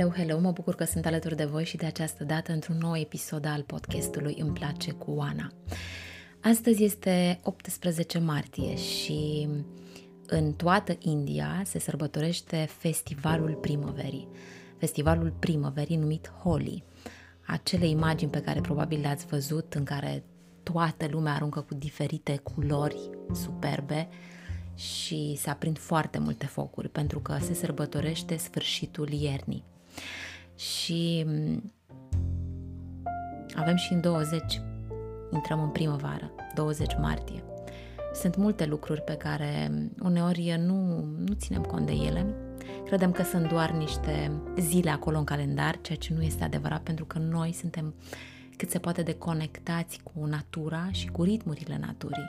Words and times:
Hello, 0.00 0.12
hello, 0.16 0.38
mă 0.38 0.50
bucur 0.50 0.74
că 0.74 0.84
sunt 0.84 1.06
alături 1.06 1.36
de 1.36 1.44
voi 1.44 1.64
și 1.64 1.76
de 1.76 1.86
această 1.86 2.24
dată 2.24 2.52
într-un 2.52 2.76
nou 2.78 2.96
episod 2.96 3.44
al 3.46 3.62
podcastului 3.62 4.36
Îmi 4.38 4.52
place 4.52 4.92
cu 4.92 5.10
Oana. 5.10 5.52
Astăzi 6.40 6.84
este 6.84 7.40
18 7.42 8.18
martie 8.18 8.76
și 8.76 9.48
în 10.26 10.52
toată 10.52 10.96
India 10.98 11.62
se 11.64 11.78
sărbătorește 11.78 12.68
festivalul 12.78 13.54
primăverii. 13.54 14.28
Festivalul 14.78 15.34
primăverii 15.38 15.96
numit 15.96 16.32
Holi. 16.42 16.84
Acele 17.46 17.86
imagini 17.86 18.30
pe 18.30 18.40
care 18.40 18.60
probabil 18.60 19.00
le-ați 19.00 19.26
văzut 19.26 19.74
în 19.74 19.84
care 19.84 20.24
toată 20.62 21.06
lumea 21.10 21.34
aruncă 21.34 21.60
cu 21.60 21.74
diferite 21.74 22.36
culori 22.36 23.10
superbe 23.32 24.08
și 24.74 25.34
se 25.36 25.50
aprind 25.50 25.78
foarte 25.78 26.18
multe 26.18 26.46
focuri 26.46 26.88
pentru 26.88 27.20
că 27.20 27.38
se 27.40 27.54
sărbătorește 27.54 28.36
sfârșitul 28.36 29.08
iernii. 29.08 29.64
Și 30.54 31.24
mm, 31.26 31.72
avem 33.54 33.76
și 33.76 33.92
în 33.92 34.00
20, 34.00 34.60
intrăm 35.32 35.62
în 35.62 35.68
primăvară, 35.68 36.30
20 36.54 36.96
martie. 37.00 37.42
Sunt 38.14 38.36
multe 38.36 38.66
lucruri 38.66 39.02
pe 39.02 39.14
care 39.14 39.70
uneori 40.02 40.56
nu, 40.66 41.04
nu 41.18 41.34
ținem 41.34 41.62
cont 41.62 41.86
de 41.86 41.92
ele. 41.92 42.26
Credem 42.84 43.12
că 43.12 43.22
sunt 43.22 43.48
doar 43.48 43.70
niște 43.70 44.32
zile 44.58 44.90
acolo 44.90 45.18
în 45.18 45.24
calendar, 45.24 45.78
ceea 45.80 45.98
ce 45.98 46.14
nu 46.14 46.22
este 46.22 46.44
adevărat 46.44 46.80
pentru 46.80 47.04
că 47.04 47.18
noi 47.18 47.52
suntem 47.52 47.94
cât 48.56 48.70
se 48.70 48.78
poate 48.78 49.02
de 49.02 49.14
conectați 49.14 50.00
cu 50.02 50.24
natura 50.24 50.88
și 50.90 51.08
cu 51.08 51.22
ritmurile 51.22 51.78
naturii. 51.80 52.28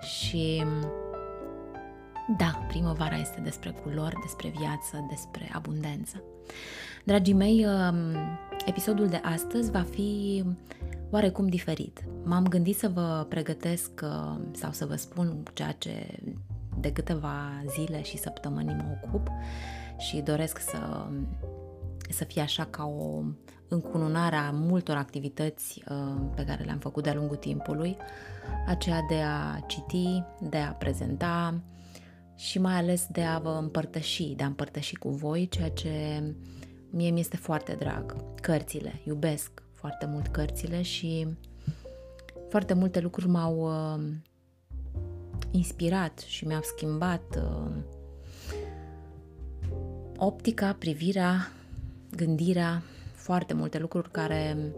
Și 0.00 0.64
da, 2.26 2.64
primăvara 2.68 3.16
este 3.16 3.40
despre 3.40 3.70
culori, 3.70 4.20
despre 4.20 4.52
viață, 4.58 5.06
despre 5.08 5.50
abundență. 5.52 6.22
Dragii 7.04 7.34
mei, 7.34 7.66
um, 7.66 8.16
episodul 8.66 9.06
de 9.06 9.20
astăzi 9.22 9.70
va 9.70 9.82
fi 9.82 10.42
oarecum 11.10 11.48
diferit. 11.48 12.04
M-am 12.22 12.44
gândit 12.44 12.76
să 12.76 12.88
vă 12.88 13.26
pregătesc 13.28 13.90
uh, 14.02 14.38
sau 14.52 14.72
să 14.72 14.86
vă 14.86 14.94
spun 14.94 15.42
ceea 15.52 15.72
ce 15.72 16.18
de 16.80 16.92
câteva 16.92 17.36
zile 17.76 18.02
și 18.02 18.18
săptămâni 18.18 18.74
mă 18.74 18.98
ocup 19.02 19.28
și 19.98 20.20
doresc 20.20 20.58
să, 20.58 21.06
să 22.10 22.24
fie 22.24 22.42
așa 22.42 22.64
ca 22.64 22.84
o 22.84 23.22
încununare 23.68 24.36
a 24.36 24.50
multor 24.50 24.96
activități 24.96 25.82
uh, 25.88 26.20
pe 26.34 26.44
care 26.44 26.64
le-am 26.64 26.78
făcut 26.78 27.02
de-a 27.02 27.14
lungul 27.14 27.36
timpului, 27.36 27.96
aceea 28.66 29.00
de 29.08 29.20
a 29.22 29.58
citi, 29.66 30.22
de 30.40 30.58
a 30.58 30.72
prezenta 30.72 31.54
și 32.36 32.58
mai 32.58 32.74
ales 32.74 33.06
de 33.10 33.22
a 33.22 33.38
vă 33.38 33.58
împărtăși, 33.60 34.34
de 34.34 34.42
a 34.42 34.46
împărtăși 34.46 34.94
cu 34.94 35.08
voi 35.08 35.48
ceea 35.48 35.70
ce 35.70 36.22
mie 36.90 37.10
mi 37.10 37.20
este 37.20 37.36
foarte 37.36 37.74
drag. 37.78 38.16
Cărțile, 38.40 39.00
iubesc 39.04 39.62
foarte 39.72 40.06
mult 40.06 40.26
cărțile 40.26 40.82
și 40.82 41.26
foarte 42.48 42.74
multe 42.74 43.00
lucruri 43.00 43.28
m-au 43.28 43.56
uh, 43.58 44.04
inspirat 45.50 46.18
și 46.18 46.46
mi-au 46.46 46.62
schimbat 46.62 47.36
uh, 47.36 47.70
optica, 50.16 50.72
privirea, 50.78 51.52
gândirea, 52.16 52.82
foarte 53.12 53.54
multe 53.54 53.78
lucruri 53.78 54.10
care 54.10 54.72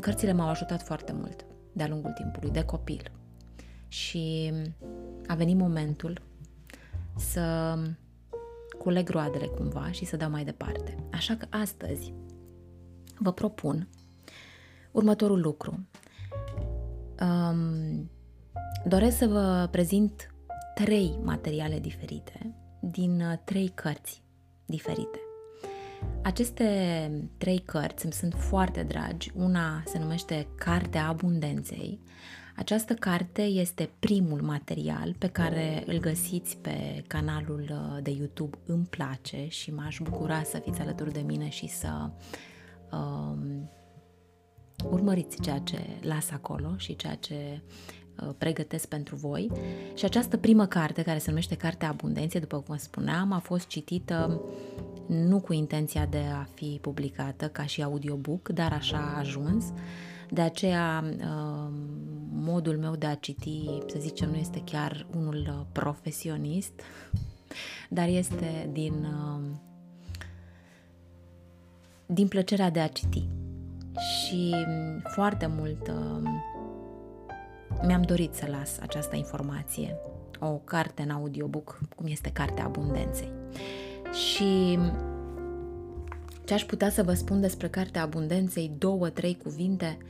cărțile 0.00 0.32
m-au 0.32 0.48
ajutat 0.48 0.82
foarte 0.82 1.12
mult 1.12 1.44
de-a 1.72 1.88
lungul 1.88 2.12
timpului, 2.12 2.50
de 2.50 2.64
copil. 2.64 3.10
Și 3.88 4.52
a 5.32 5.34
venit 5.34 5.56
momentul 5.56 6.20
să 7.16 7.76
culeg 8.78 9.08
roadele 9.08 9.46
cumva 9.46 9.90
și 9.90 10.04
să 10.04 10.16
dau 10.16 10.30
mai 10.30 10.44
departe. 10.44 10.96
Așa 11.12 11.36
că 11.36 11.46
astăzi 11.50 12.12
vă 13.18 13.32
propun 13.32 13.88
următorul 14.90 15.40
lucru. 15.40 15.86
Um, 17.20 18.10
doresc 18.84 19.16
să 19.16 19.26
vă 19.26 19.68
prezint 19.70 20.34
trei 20.74 21.18
materiale 21.22 21.78
diferite 21.78 22.54
din 22.80 23.20
uh, 23.20 23.38
trei 23.44 23.68
cărți 23.68 24.22
diferite. 24.66 25.20
Aceste 26.22 27.28
trei 27.38 27.58
cărți 27.58 28.04
îmi 28.04 28.14
sunt 28.14 28.34
foarte 28.34 28.82
dragi. 28.82 29.32
Una 29.34 29.82
se 29.86 29.98
numește 29.98 30.48
Cartea 30.54 31.08
Abundenței, 31.08 32.00
această 32.56 32.94
carte 32.94 33.42
este 33.42 33.90
primul 33.98 34.42
material 34.42 35.14
pe 35.18 35.26
care 35.26 35.82
îl 35.86 35.98
găsiți 35.98 36.56
pe 36.56 37.04
canalul 37.06 37.64
uh, 37.70 38.02
de 38.02 38.10
YouTube 38.10 38.56
Îmi 38.66 38.86
place 38.90 39.46
și 39.48 39.70
m-aș 39.70 39.98
bucura 40.02 40.42
să 40.42 40.58
fiți 40.58 40.80
alături 40.80 41.12
de 41.12 41.20
mine 41.26 41.48
și 41.48 41.68
să 41.68 42.10
um, 42.92 43.70
urmăriți 44.90 45.40
ceea 45.40 45.58
ce 45.58 45.78
las 46.00 46.30
acolo 46.30 46.74
și 46.76 46.96
ceea 46.96 47.14
ce 47.14 47.62
uh, 48.22 48.28
pregătesc 48.38 48.88
pentru 48.88 49.16
voi. 49.16 49.50
Și 49.94 50.04
această 50.04 50.36
primă 50.36 50.66
carte, 50.66 51.02
care 51.02 51.18
se 51.18 51.28
numește 51.28 51.56
Cartea 51.56 51.88
Abundenței, 51.88 52.40
după 52.40 52.60
cum 52.60 52.76
spuneam, 52.76 53.32
a 53.32 53.38
fost 53.38 53.66
citită 53.66 54.40
nu 55.06 55.40
cu 55.40 55.52
intenția 55.52 56.06
de 56.06 56.22
a 56.34 56.46
fi 56.54 56.78
publicată 56.80 57.48
ca 57.48 57.66
și 57.66 57.82
audiobook, 57.82 58.48
dar 58.48 58.72
așa 58.72 58.96
a 58.96 59.18
ajuns. 59.18 59.64
De 60.30 60.40
aceea 60.40 61.04
um, 61.04 61.72
modul 62.34 62.78
meu 62.78 62.96
de 62.96 63.06
a 63.06 63.14
citi, 63.14 63.64
să 63.86 63.98
zicem, 63.98 64.30
nu 64.30 64.36
este 64.36 64.62
chiar 64.64 65.06
unul 65.16 65.46
uh, 65.48 65.66
profesionist, 65.72 66.72
dar 67.88 68.08
este 68.08 68.68
din, 68.72 68.92
uh, 68.92 69.40
din 72.06 72.28
plăcerea 72.28 72.70
de 72.70 72.80
a 72.80 72.88
citi. 72.88 73.28
Și 73.98 74.54
um, 74.54 75.02
foarte 75.04 75.46
mult 75.46 75.88
uh, 75.88 76.30
mi-am 77.86 78.02
dorit 78.02 78.34
să 78.34 78.46
las 78.50 78.78
această 78.78 79.16
informație, 79.16 79.96
o 80.40 80.60
carte 80.64 81.02
în 81.02 81.10
audiobook, 81.10 81.80
cum 81.96 82.06
este 82.06 82.30
Cartea 82.32 82.64
Abundenței. 82.64 83.30
Și 84.12 84.78
um, 84.78 84.92
ce 86.44 86.54
aș 86.54 86.64
putea 86.64 86.90
să 86.90 87.02
vă 87.02 87.14
spun 87.14 87.40
despre 87.40 87.68
Cartea 87.68 88.02
Abundenței, 88.02 88.72
două, 88.78 89.08
trei 89.08 89.36
cuvinte, 89.42 89.98
uh, 90.00 90.06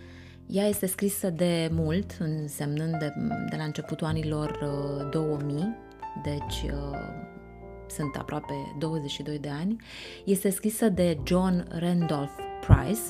ea 0.46 0.66
este 0.66 0.86
scrisă 0.86 1.30
de 1.30 1.68
mult, 1.72 2.16
însemnând 2.18 2.98
de, 2.98 3.12
de 3.50 3.56
la 3.56 3.64
începutul 3.64 4.06
anilor 4.06 4.58
2000, 5.10 5.56
uh, 5.56 5.64
deci 6.22 6.70
uh, 6.70 6.98
sunt 7.88 8.16
aproape 8.16 8.54
22 8.78 9.38
de 9.38 9.48
ani. 9.48 9.76
Este 10.24 10.50
scrisă 10.50 10.88
de 10.88 11.18
John 11.24 11.66
Randolph 11.68 12.32
Price. 12.60 13.00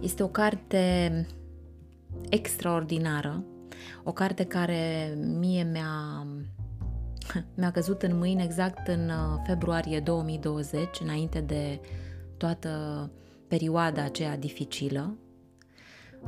Este 0.00 0.22
o 0.22 0.28
carte 0.28 1.26
extraordinară, 2.28 3.44
o 4.04 4.12
carte 4.12 4.44
care 4.44 5.14
mie 5.38 5.62
mi-a, 5.62 6.26
mi-a 7.56 7.70
căzut 7.70 8.02
în 8.02 8.18
mâini 8.18 8.42
exact 8.42 8.88
în 8.88 9.08
uh, 9.08 9.42
februarie 9.46 10.00
2020, 10.00 11.00
înainte 11.02 11.40
de 11.40 11.80
toată 12.36 13.10
perioada 13.48 14.02
aceea 14.02 14.36
dificilă 14.36 15.18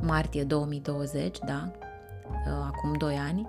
martie 0.01 0.43
2020, 0.43 1.37
da, 1.45 1.71
uh, 2.27 2.71
acum 2.71 2.93
2 2.97 3.15
ani. 3.15 3.47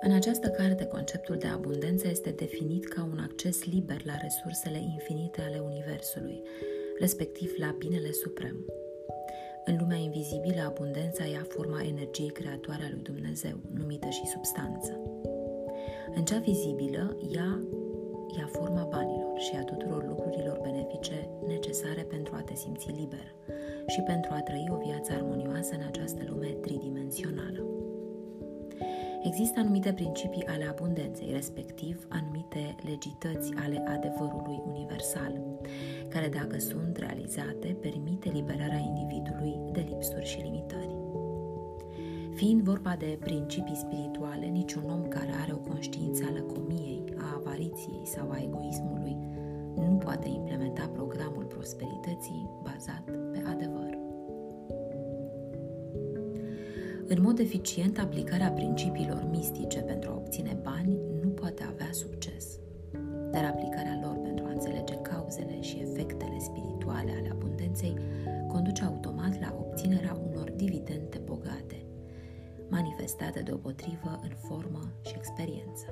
În 0.00 0.12
această 0.12 0.48
carte, 0.48 0.86
conceptul 0.86 1.36
de 1.36 1.46
abundență 1.46 2.08
este 2.08 2.30
definit 2.30 2.88
ca 2.88 3.08
un 3.12 3.18
acces 3.18 3.64
liber 3.64 4.04
la 4.04 4.16
resursele 4.22 4.78
infinite 4.78 5.40
ale 5.40 5.58
Universului, 5.58 6.42
respectiv 6.98 7.54
la 7.56 7.74
binele 7.78 8.12
suprem. 8.12 8.56
În 9.64 9.76
lumea 9.80 9.96
invizibilă, 9.96 10.60
abundența 10.66 11.24
ia 11.24 11.46
forma 11.48 11.82
energiei 11.82 12.30
creatoare 12.30 12.84
a 12.84 12.88
lui 12.90 13.02
Dumnezeu, 13.02 13.60
numită 13.74 14.08
și 14.08 14.26
substanță. 14.26 15.13
În 16.14 16.24
cea 16.24 16.38
vizibilă, 16.38 17.16
ea 17.34 17.60
ia 18.38 18.48
forma 18.52 18.84
banilor 18.90 19.38
și 19.38 19.56
a 19.56 19.64
tuturor 19.64 20.04
lucrurilor 20.08 20.58
benefice 20.62 21.28
necesare 21.46 22.02
pentru 22.02 22.34
a 22.36 22.40
te 22.40 22.54
simți 22.54 22.90
liber 22.90 23.34
și 23.86 24.00
pentru 24.00 24.30
a 24.34 24.40
trăi 24.40 24.68
o 24.70 24.76
viață 24.86 25.12
armonioasă 25.12 25.74
în 25.74 25.86
această 25.86 26.22
lume 26.28 26.46
tridimensională. 26.46 27.64
Există 29.22 29.60
anumite 29.60 29.92
principii 29.92 30.46
ale 30.46 30.64
abundenței, 30.64 31.30
respectiv 31.32 32.06
anumite 32.08 32.74
legități 32.82 33.52
ale 33.64 33.84
adevărului 33.86 34.62
universal, 34.66 35.40
care 36.08 36.28
dacă 36.28 36.58
sunt 36.58 36.96
realizate, 36.96 37.76
permite 37.80 38.30
liberarea 38.30 38.78
individului 38.78 39.54
de 39.72 39.86
lipsuri 39.88 40.26
și 40.26 40.40
limitări. 40.40 41.03
Fiind 42.34 42.62
vorba 42.62 42.96
de 42.98 43.18
principii 43.20 43.76
spirituale, 43.76 44.46
niciun 44.46 44.82
om 44.90 45.08
care 45.08 45.30
are 45.42 45.52
o 45.52 45.56
conștiință 45.56 46.24
a 46.28 46.32
lăcomiei, 46.32 47.04
a 47.16 47.34
avariției 47.38 48.02
sau 48.04 48.30
a 48.30 48.42
egoismului 48.42 49.16
nu 49.76 50.00
poate 50.04 50.28
implementa 50.28 50.90
programul 50.92 51.44
prosperității 51.44 52.50
bazat 52.62 53.04
pe 53.32 53.42
adevăr. 53.46 53.98
În 57.06 57.22
mod 57.22 57.38
eficient, 57.38 57.98
aplicarea 57.98 58.50
principiilor 58.50 59.26
mistice 59.30 59.78
pentru 59.78 60.10
a 60.10 60.14
obține 60.16 60.56
bani 60.62 60.98
nu 61.22 61.28
poate 61.28 61.62
avea 61.62 61.88
succes, 61.90 62.58
dar 63.30 63.44
aplicarea 63.44 64.00
lor 64.02 64.16
pentru 64.22 64.44
a 64.44 64.50
înțelege 64.50 64.94
cauzele 64.94 65.60
și 65.60 65.78
efectele 65.80 66.38
spirituale 66.38 67.10
ale 67.10 67.28
abundenței 67.32 67.96
conduce 68.48 68.84
manifestate 73.04 73.40
deopotrivă 73.40 74.20
în 74.22 74.34
formă 74.46 74.82
și 75.06 75.14
experiență. 75.16 75.86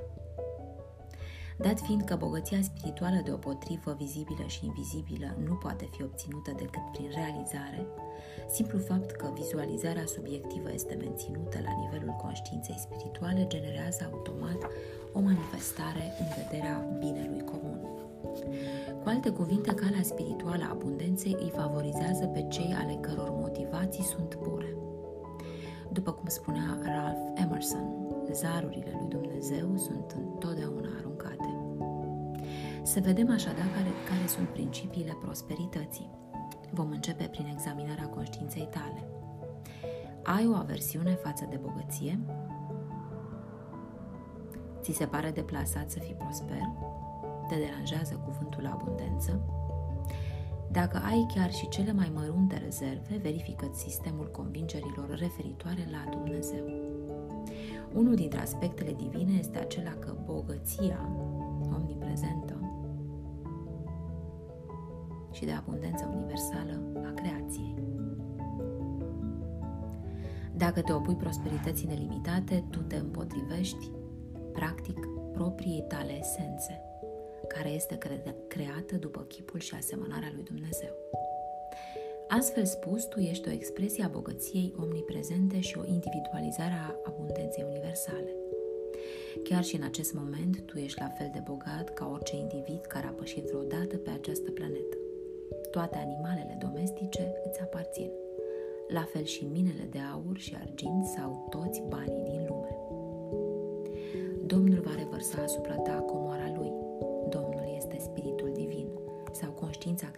Dat 1.57 1.79
fiind 1.79 2.01
că 2.01 2.15
bogăția 2.15 2.61
spirituală 2.61 3.21
deopotrivă 3.23 3.95
vizibilă 3.99 4.45
și 4.47 4.65
invizibilă 4.65 5.37
nu 5.45 5.53
poate 5.53 5.89
fi 5.91 6.03
obținută 6.03 6.51
decât 6.51 6.85
prin 6.91 7.09
realizare, 7.13 7.87
simplu 8.49 8.79
fapt 8.79 9.11
că 9.11 9.31
vizualizarea 9.33 10.05
subiectivă 10.05 10.69
este 10.73 10.93
menținută 10.93 11.57
la 11.67 11.73
nivelul 11.81 12.15
conștiinței 12.21 12.85
spirituale 12.85 13.47
generează 13.47 14.09
automat 14.11 14.61
o 15.13 15.19
manifestare 15.19 16.05
în 16.21 16.27
vederea 16.37 16.75
binelui 16.99 17.43
comun. 17.51 17.79
Cu 19.01 19.09
alte 19.09 19.29
cuvinte, 19.29 19.73
calea 19.73 20.03
spirituală 20.03 20.63
a 20.63 20.69
abundenței 20.71 21.37
îi 21.39 21.53
favorizează 21.55 22.25
pe 22.25 22.45
cei 22.49 22.73
ale 22.81 22.97
căror 23.01 23.29
motivații 23.29 24.03
sunt 24.03 24.35
pure. 24.35 24.82
După 25.93 26.11
cum 26.11 26.27
spunea 26.27 26.77
Ralph 26.81 27.41
Emerson, 27.41 27.83
zarurile 28.31 28.97
lui 28.99 29.07
Dumnezeu 29.07 29.77
sunt 29.77 30.15
întotdeauna 30.17 30.89
aruncate. 30.97 31.57
Să 32.83 32.99
vedem 32.99 33.29
așadar 33.29 33.65
care, 33.75 33.89
care 34.09 34.27
sunt 34.27 34.47
principiile 34.47 35.17
prosperității. 35.21 36.09
Vom 36.71 36.89
începe 36.91 37.23
prin 37.23 37.45
examinarea 37.45 38.07
conștiinței 38.07 38.67
tale. 38.71 39.07
Ai 40.23 40.47
o 40.47 40.55
aversiune 40.55 41.13
față 41.13 41.47
de 41.49 41.55
bogăție? 41.61 42.19
Ți 44.81 44.91
se 44.91 45.05
pare 45.05 45.31
deplasat 45.31 45.89
să 45.89 45.99
fii 45.99 46.15
prosper? 46.15 46.69
Te 47.47 47.55
deranjează 47.55 48.21
cuvântul 48.25 48.65
abundență? 48.65 49.62
Dacă 50.73 51.01
ai 51.05 51.25
chiar 51.33 51.51
și 51.51 51.67
cele 51.67 51.91
mai 51.91 52.11
mărunte 52.13 52.57
rezerve, 52.57 53.17
verifică 53.21 53.69
sistemul 53.73 54.29
convingerilor 54.31 55.09
referitoare 55.09 55.87
la 55.91 56.11
Dumnezeu. 56.11 56.65
Unul 57.93 58.15
dintre 58.15 58.39
aspectele 58.39 58.93
divine 58.93 59.33
este 59.39 59.57
acela 59.57 59.91
că 59.91 60.15
bogăția 60.25 61.09
omniprezentă 61.75 62.57
și 65.31 65.45
de 65.45 65.51
abundență 65.51 66.11
universală 66.15 66.81
a 66.95 67.13
creației. 67.13 67.75
Dacă 70.55 70.81
te 70.81 70.93
opui 70.93 71.15
prosperității 71.15 71.87
nelimitate, 71.87 72.63
tu 72.69 72.79
te 72.79 72.95
împotrivești, 72.95 73.91
practic, 74.53 75.07
propriei 75.33 75.85
tale 75.87 76.17
esențe, 76.19 76.81
care 77.53 77.69
este 77.69 77.97
creată 78.47 78.95
după 78.95 79.25
chipul 79.27 79.59
și 79.59 79.75
asemănarea 79.75 80.31
lui 80.35 80.43
Dumnezeu. 80.43 80.93
Astfel 82.27 82.65
spus, 82.65 83.03
tu 83.03 83.19
ești 83.19 83.47
o 83.47 83.51
expresie 83.51 84.03
a 84.03 84.07
bogăției 84.07 84.73
omniprezente 84.79 85.59
și 85.59 85.77
o 85.77 85.85
individualizare 85.85 86.73
a 86.73 86.95
abundenței 87.03 87.65
universale. 87.69 88.31
Chiar 89.43 89.63
și 89.63 89.75
în 89.75 89.83
acest 89.83 90.13
moment, 90.13 90.61
tu 90.65 90.77
ești 90.77 90.99
la 90.99 91.07
fel 91.07 91.29
de 91.33 91.41
bogat 91.43 91.93
ca 91.93 92.09
orice 92.13 92.35
individ 92.35 92.81
care 92.85 93.07
a 93.07 93.17
pășit 93.19 93.43
vreodată 93.43 93.97
pe 93.97 94.09
această 94.09 94.51
planetă. 94.51 94.97
Toate 95.71 95.97
animalele 95.97 96.57
domestice 96.59 97.33
îți 97.47 97.61
aparțin, 97.61 98.11
la 98.87 99.03
fel 99.03 99.23
și 99.23 99.45
minele 99.45 99.87
de 99.89 99.99
aur 100.13 100.37
și 100.37 100.55
argint 100.59 101.05
sau 101.05 101.47
toți 101.49 101.83
banii 101.87 102.23
din 102.23 102.45
lume. 102.49 102.77
Domnul 104.45 104.79
va 104.79 104.95
revărsa 104.97 105.41
asupra 105.41 105.75
ta 105.75 105.93
comoara 105.93 106.53
lui. 106.57 106.72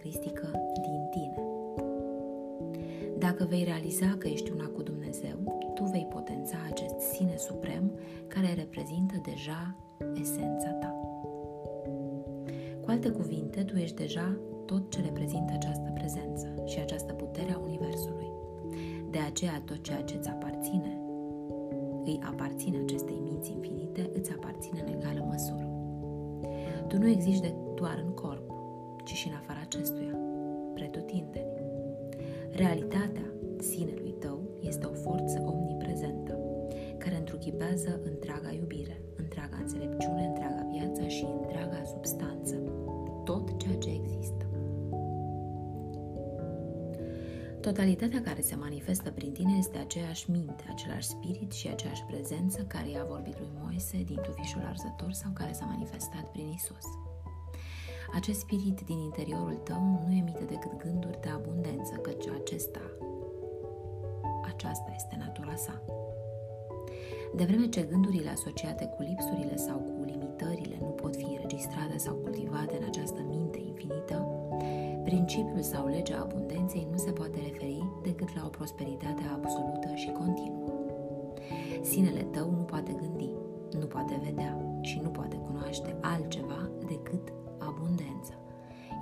Conștiința 0.06 0.20
cristică 0.20 0.50
din 0.82 1.08
tine. 1.10 1.36
Dacă 3.18 3.46
vei 3.48 3.64
realiza 3.64 4.16
că 4.18 4.28
ești 4.28 4.50
una 4.50 4.66
cu 4.66 4.82
Dumnezeu, 4.82 5.36
tu 5.74 5.84
vei 5.84 6.06
potența 6.10 6.56
acest 6.70 6.98
sine 6.98 7.36
suprem 7.36 7.92
care 8.26 8.54
reprezintă 8.54 9.20
deja 9.24 9.74
esența 10.20 10.70
ta. 10.70 10.94
Cu 12.80 12.90
alte 12.90 13.08
cuvinte, 13.08 13.62
tu 13.62 13.76
ești 13.76 13.96
deja 13.96 14.36
tot 14.66 14.90
ce 14.90 15.00
reprezintă 15.00 15.52
această 15.54 15.90
prezență 15.94 16.54
și 16.64 16.78
această 16.78 17.12
putere 17.12 17.52
a 17.52 17.58
Universului. 17.58 18.30
De 19.10 19.18
aceea 19.18 19.62
tot 19.64 19.82
ceea 19.82 20.02
ce 20.02 20.16
îți 20.16 20.28
aparține, 20.28 21.00
îi 22.04 22.18
aparține 22.22 22.78
acestei 22.78 23.20
minți 23.22 23.52
infinite, 23.52 24.10
îți 24.12 24.32
aparține 24.32 24.84
în 24.86 24.92
egală 24.92 25.24
măsură. 25.28 25.66
Tu 26.88 26.98
nu 26.98 27.08
existi 27.08 27.54
doar 27.74 28.02
în 28.06 28.12
corp, 28.12 28.45
ci 29.06 29.12
și 29.12 29.28
în 29.28 29.34
afara 29.34 29.60
acestuia, 29.62 30.14
pretutindeni. 30.74 31.54
Realitatea 32.50 33.26
sinelui 33.58 34.14
tău 34.18 34.38
este 34.60 34.86
o 34.86 34.92
forță 34.92 35.42
omniprezentă, 35.46 36.38
care 36.98 37.16
întruchipează 37.16 38.00
întreaga 38.04 38.50
iubire, 38.52 39.00
întreaga 39.16 39.56
înțelepciune, 39.60 40.26
întreaga 40.26 40.66
viață 40.72 41.06
și 41.06 41.24
întreaga 41.40 41.84
substanță, 41.84 42.54
tot 43.24 43.58
ceea 43.58 43.76
ce 43.76 43.90
există. 43.90 44.44
Totalitatea 47.60 48.22
care 48.22 48.40
se 48.40 48.54
manifestă 48.54 49.10
prin 49.10 49.32
tine 49.32 49.54
este 49.58 49.78
aceeași 49.78 50.30
minte, 50.30 50.64
același 50.70 51.08
spirit 51.08 51.52
și 51.52 51.68
aceeași 51.68 52.04
prezență 52.04 52.62
care 52.62 52.90
i-a 52.90 53.04
vorbit 53.04 53.38
lui 53.38 53.50
Moise 53.62 54.02
din 54.02 54.20
tufișul 54.22 54.62
arzător 54.64 55.12
sau 55.12 55.30
care 55.34 55.52
s-a 55.52 55.64
manifestat 55.64 56.30
prin 56.32 56.48
Isus. 56.48 56.86
Acest 58.14 58.40
spirit 58.40 58.80
din 58.80 58.98
interiorul 58.98 59.54
tău 59.62 60.04
nu 60.06 60.14
emite 60.14 60.44
decât 60.44 60.76
gânduri 60.76 61.20
de 61.20 61.28
abundență, 61.28 61.94
căci 61.94 62.26
acesta, 62.40 62.80
aceasta 64.44 64.92
este 64.94 65.16
natura 65.18 65.54
sa. 65.54 65.82
De 67.34 67.44
vreme 67.44 67.68
ce 67.68 67.82
gândurile 67.82 68.30
asociate 68.30 68.84
cu 68.84 69.02
lipsurile 69.02 69.56
sau 69.56 69.76
cu 69.76 70.02
limitările 70.04 70.76
nu 70.80 70.86
pot 70.86 71.16
fi 71.16 71.24
înregistrate 71.24 71.96
sau 71.96 72.14
cultivate 72.14 72.76
în 72.80 72.84
această 72.86 73.20
minte 73.28 73.58
infinită, 73.58 74.26
principiul 75.04 75.62
sau 75.62 75.86
legea 75.86 76.20
abundenței 76.20 76.88
nu 76.90 76.96
se 76.96 77.10
poate 77.10 77.38
referi 77.38 77.82
decât 78.02 78.34
la 78.34 78.42
o 78.46 78.48
prosperitate 78.48 79.22
absolută 79.34 79.94
și 79.94 80.10
continuă. 80.10 80.72
Sinele 81.82 82.22
tău 82.22 82.50
nu 82.50 82.62
poate 82.62 82.92
gândi, 82.92 83.30
nu 83.78 83.86
poate 83.86 84.20
vedea 84.24 84.78
și 84.80 85.00
nu 85.02 85.08
poate 85.08 85.36
cunoaște 85.36 85.96
altceva 86.00 86.70
decât 86.86 87.32
abundență, 87.58 88.32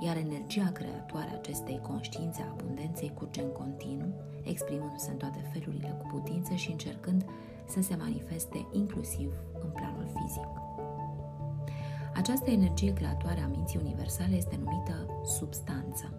iar 0.01 0.17
energia 0.17 0.71
creatoare 0.73 1.31
a 1.33 1.37
acestei 1.37 1.81
conștiințe 1.83 2.43
a 2.43 2.51
abundenței 2.51 3.13
curge 3.15 3.43
în 3.43 3.53
continuu, 3.53 4.13
exprimându-se 4.43 5.11
în 5.11 5.17
toate 5.17 5.51
felurile 5.53 5.97
cu 5.99 6.07
putință 6.07 6.55
și 6.55 6.71
încercând 6.71 7.25
să 7.69 7.83
se 7.83 7.97
manifeste 7.97 8.67
inclusiv 8.73 9.33
în 9.63 9.71
planul 9.71 10.09
fizic. 10.15 10.49
Această 12.15 12.51
energie 12.51 12.93
creatoare 12.93 13.41
a 13.41 13.47
minții 13.47 13.81
universale 13.83 14.37
este 14.37 14.59
numită 14.65 15.07
substanță. 15.25 16.13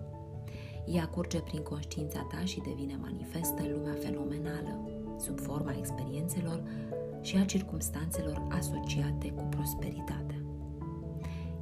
Ea 0.85 1.07
curge 1.07 1.39
prin 1.39 1.61
conștiința 1.61 2.27
ta 2.31 2.45
și 2.45 2.59
devine 2.59 2.97
manifestă 3.01 3.61
în 3.61 3.71
lumea 3.71 3.93
fenomenală, 3.93 4.89
sub 5.17 5.39
forma 5.39 5.75
experiențelor 5.77 6.63
și 7.21 7.37
a 7.37 7.45
circumstanțelor 7.45 8.47
asociate 8.49 9.31
cu 9.31 9.43
prosperitatea. 9.43 10.24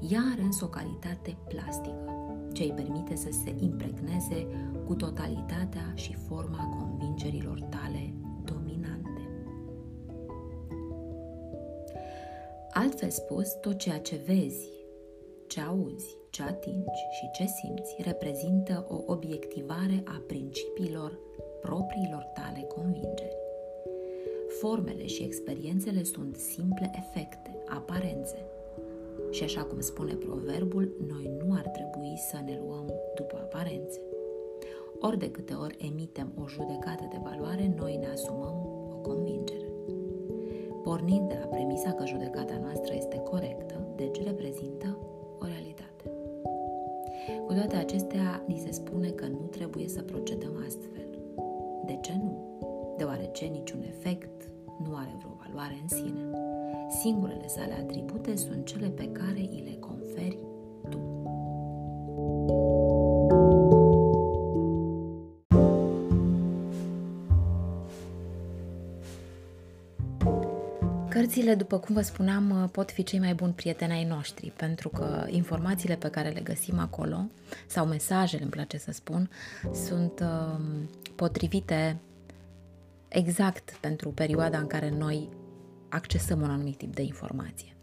Ea 0.09 0.21
are 0.31 0.41
însă 0.41 0.65
o 0.65 0.67
calitate 0.67 1.37
plastică, 1.47 2.13
ce 2.53 2.63
îi 2.63 2.71
permite 2.71 3.15
să 3.15 3.29
se 3.31 3.55
impregneze 3.59 4.47
cu 4.85 4.95
totalitatea 4.95 5.91
și 5.93 6.13
forma 6.13 6.77
convingerilor 6.79 7.59
tale 7.61 8.13
dominante. 8.43 9.21
Altfel 12.71 13.09
spus, 13.09 13.51
tot 13.61 13.77
ceea 13.77 13.99
ce 13.99 14.21
vezi, 14.25 14.69
ce 15.47 15.61
auzi, 15.61 16.17
ce 16.29 16.43
atingi 16.43 17.01
și 17.11 17.29
ce 17.33 17.45
simți 17.45 17.95
reprezintă 18.03 18.85
o 18.89 19.03
obiectivare 19.05 20.03
a 20.05 20.23
principiilor 20.27 21.19
propriilor 21.61 22.23
tale 22.33 22.61
convingeri. 22.75 23.37
Formele 24.59 25.05
și 25.05 25.23
experiențele 25.23 26.03
sunt 26.03 26.35
simple 26.35 26.91
efecte, 26.95 27.57
aparențe. 27.67 28.45
Și 29.33 29.43
așa 29.43 29.63
cum 29.63 29.79
spune 29.79 30.13
proverbul, 30.13 30.95
noi 31.07 31.31
nu 31.37 31.53
ar 31.53 31.67
trebui 31.67 32.13
să 32.29 32.37
ne 32.45 32.59
luăm 32.65 32.93
după 33.15 33.35
aparențe. 33.41 33.99
Ori 34.99 35.19
de 35.19 35.31
câte 35.31 35.53
ori 35.53 35.77
emitem 35.91 36.31
o 36.43 36.47
judecată 36.47 37.07
de 37.11 37.19
valoare, 37.23 37.73
noi 37.77 37.95
ne 37.95 38.07
asumăm 38.07 38.55
o 38.91 38.95
convingere. 38.95 39.67
Pornind 40.83 41.29
de 41.29 41.37
la 41.39 41.45
premisa 41.45 41.91
că 41.91 42.05
judecata 42.05 42.57
noastră 42.61 42.93
este 42.95 43.17
corectă, 43.17 43.87
deci 43.95 44.23
reprezintă 44.23 44.97
o 45.39 45.45
realitate. 45.45 46.11
Cu 47.45 47.53
toate 47.53 47.75
acestea, 47.75 48.43
ni 48.47 48.57
se 48.57 48.71
spune 48.71 49.09
că 49.09 49.25
nu 49.25 49.47
trebuie 49.51 49.87
să 49.87 50.01
procedăm 50.01 50.63
astfel. 50.65 51.07
De 51.85 51.97
ce 52.01 52.13
nu? 52.23 52.57
Deoarece 52.97 53.45
niciun 53.45 53.83
efect 53.83 54.42
nu 54.83 54.95
are 54.95 55.15
vreo 55.17 55.37
valoare 55.45 55.79
în 55.81 55.87
sine. 55.87 56.21
Singurele 57.01 57.47
sale 57.47 57.73
atribute 57.73 58.35
sunt 58.35 58.65
cele 58.65 58.87
pe 58.87 59.07
care 59.11 59.39
îi 59.39 59.63
le 59.65 59.77
conferi 59.79 60.37
Cărțile, 71.13 71.55
după 71.55 71.77
cum 71.77 71.95
vă 71.95 72.01
spuneam, 72.01 72.69
pot 72.71 72.91
fi 72.91 73.03
cei 73.03 73.19
mai 73.19 73.33
buni 73.33 73.53
prieteni 73.53 73.91
ai 73.91 74.03
noștri, 74.03 74.53
pentru 74.55 74.89
că 74.89 75.25
informațiile 75.29 75.95
pe 75.95 76.09
care 76.09 76.29
le 76.29 76.39
găsim 76.39 76.79
acolo, 76.79 77.25
sau 77.67 77.85
mesajele, 77.85 78.41
îmi 78.41 78.51
place 78.51 78.77
să 78.77 78.91
spun, 78.91 79.29
sunt 79.73 80.19
uh, 80.19 80.59
potrivite 81.15 81.97
exact 83.13 83.77
pentru 83.79 84.09
perioada 84.09 84.57
în 84.57 84.67
care 84.67 84.89
noi 84.89 85.29
accesăm 85.89 86.41
un 86.41 86.49
anumit 86.49 86.77
tip 86.77 86.95
de 86.95 87.01
informație. 87.01 87.75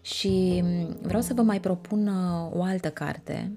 Și 0.00 0.60
mm, 0.64 0.96
vreau 1.02 1.22
să 1.22 1.34
vă 1.34 1.42
mai 1.42 1.60
propun 1.60 2.06
uh, 2.06 2.50
o 2.52 2.62
altă 2.62 2.90
carte. 2.90 3.52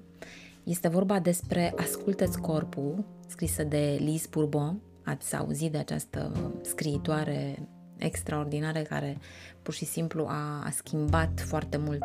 Este 0.64 0.88
vorba 0.88 1.18
despre 1.18 1.72
Ascultă-ți 1.76 2.40
corpul, 2.40 3.04
scrisă 3.26 3.64
de 3.64 3.96
Liz 4.00 4.26
Bourbon. 4.26 4.80
Ați 5.04 5.36
auzit 5.36 5.72
de 5.72 5.78
această 5.78 6.32
scriitoare 6.62 7.68
extraordinare 7.96 8.82
care 8.82 9.18
pur 9.62 9.74
și 9.74 9.84
simplu 9.84 10.26
a, 10.28 10.62
a 10.64 10.70
schimbat 10.70 11.40
foarte 11.40 11.76
mult 11.76 12.04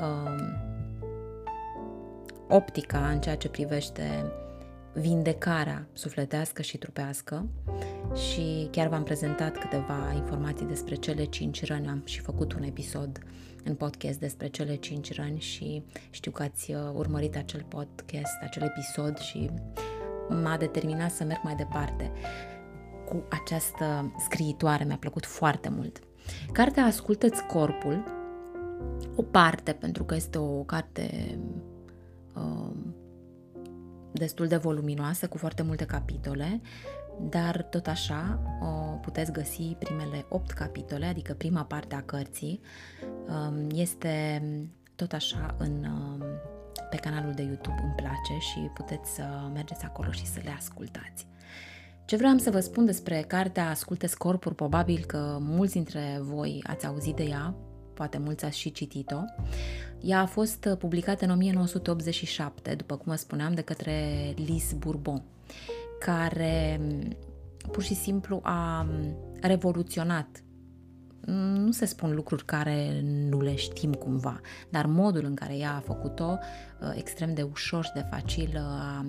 um, 0.00 0.68
optica 2.48 3.08
în 3.08 3.20
ceea 3.20 3.36
ce 3.36 3.48
privește 3.48 4.32
vindecarea 4.92 5.86
sufletească 5.92 6.62
și 6.62 6.78
trupească 6.78 7.46
și 8.14 8.68
chiar 8.70 8.88
v-am 8.88 9.02
prezentat 9.02 9.58
câteva 9.58 10.12
informații 10.14 10.66
despre 10.66 10.94
cele 10.94 11.24
cinci 11.24 11.64
răni, 11.64 11.88
am 11.88 12.02
și 12.04 12.20
făcut 12.20 12.52
un 12.52 12.62
episod 12.62 13.18
în 13.64 13.74
podcast 13.74 14.18
despre 14.18 14.48
cele 14.48 14.74
cinci 14.74 15.14
răni 15.14 15.40
și 15.40 15.82
știu 16.10 16.30
că 16.30 16.42
ați 16.42 16.70
uh, 16.70 16.78
urmărit 16.94 17.36
acel 17.36 17.64
podcast, 17.68 18.32
acel 18.42 18.62
episod 18.62 19.18
și 19.18 19.50
m-a 20.28 20.56
determinat 20.56 21.10
să 21.10 21.24
merg 21.24 21.40
mai 21.42 21.54
departe 21.54 22.12
cu 23.08 23.22
această 23.30 24.12
scriitoare, 24.18 24.84
mi-a 24.84 24.96
plăcut 24.96 25.26
foarte 25.26 25.68
mult. 25.68 25.98
Cartea 26.52 26.84
Ascultă-ți 26.84 27.46
corpul, 27.46 28.04
o 29.16 29.22
parte, 29.22 29.72
pentru 29.72 30.04
că 30.04 30.14
este 30.14 30.38
o 30.38 30.62
carte 30.62 31.38
uh, 32.34 32.70
destul 34.12 34.46
de 34.46 34.56
voluminoasă, 34.56 35.28
cu 35.28 35.38
foarte 35.38 35.62
multe 35.62 35.84
capitole, 35.84 36.60
dar 37.20 37.62
tot 37.62 37.86
așa 37.86 38.40
o 38.60 38.96
puteți 38.96 39.32
găsi 39.32 39.76
primele 39.78 40.26
8 40.28 40.50
capitole, 40.50 41.06
adică 41.06 41.34
prima 41.34 41.64
parte 41.64 41.94
a 41.94 42.02
cărții, 42.02 42.60
um, 43.28 43.66
este 43.74 44.42
tot 44.94 45.12
așa 45.12 45.54
în, 45.58 45.84
um, 45.84 46.24
pe 46.90 46.96
canalul 46.96 47.32
de 47.32 47.42
YouTube 47.42 47.80
Îmi 47.82 47.94
place 47.96 48.38
și 48.38 48.58
puteți 48.58 49.14
să 49.14 49.22
mergeți 49.52 49.84
acolo 49.84 50.10
și 50.10 50.26
să 50.26 50.40
le 50.44 50.50
ascultați. 50.56 51.26
Ce 52.04 52.16
vreau 52.16 52.36
să 52.36 52.50
vă 52.50 52.60
spun 52.60 52.84
despre 52.84 53.20
cartea 53.20 53.68
Asculte 53.68 54.08
Corpuri, 54.18 54.54
probabil 54.54 55.04
că 55.06 55.38
mulți 55.40 55.72
dintre 55.72 56.18
voi 56.20 56.64
ați 56.66 56.86
auzit 56.86 57.16
de 57.16 57.22
ea, 57.22 57.54
poate 58.00 58.18
mulți 58.18 58.44
ați 58.44 58.58
și 58.58 58.72
citit-o. 58.72 59.20
Ea 60.00 60.20
a 60.20 60.26
fost 60.26 60.68
publicată 60.78 61.24
în 61.24 61.30
1987, 61.30 62.74
după 62.74 62.96
cum 62.96 63.04
vă 63.06 63.14
spuneam, 63.14 63.54
de 63.54 63.60
către 63.60 63.94
Liz 64.36 64.72
Bourbon, 64.72 65.22
care 65.98 66.80
pur 67.72 67.82
și 67.82 67.94
simplu 67.94 68.40
a 68.42 68.86
revoluționat 69.40 70.42
nu 71.64 71.72
se 71.72 71.84
spun 71.84 72.14
lucruri 72.14 72.44
care 72.44 73.00
nu 73.28 73.40
le 73.40 73.54
știm 73.54 73.92
cumva, 73.92 74.40
dar 74.68 74.86
modul 74.86 75.24
în 75.24 75.34
care 75.34 75.56
ea 75.56 75.74
a 75.76 75.80
făcut-o 75.80 76.38
extrem 76.94 77.34
de 77.34 77.42
ușor 77.42 77.84
și 77.84 77.92
de 77.92 78.06
facil 78.10 78.56
a, 78.58 79.06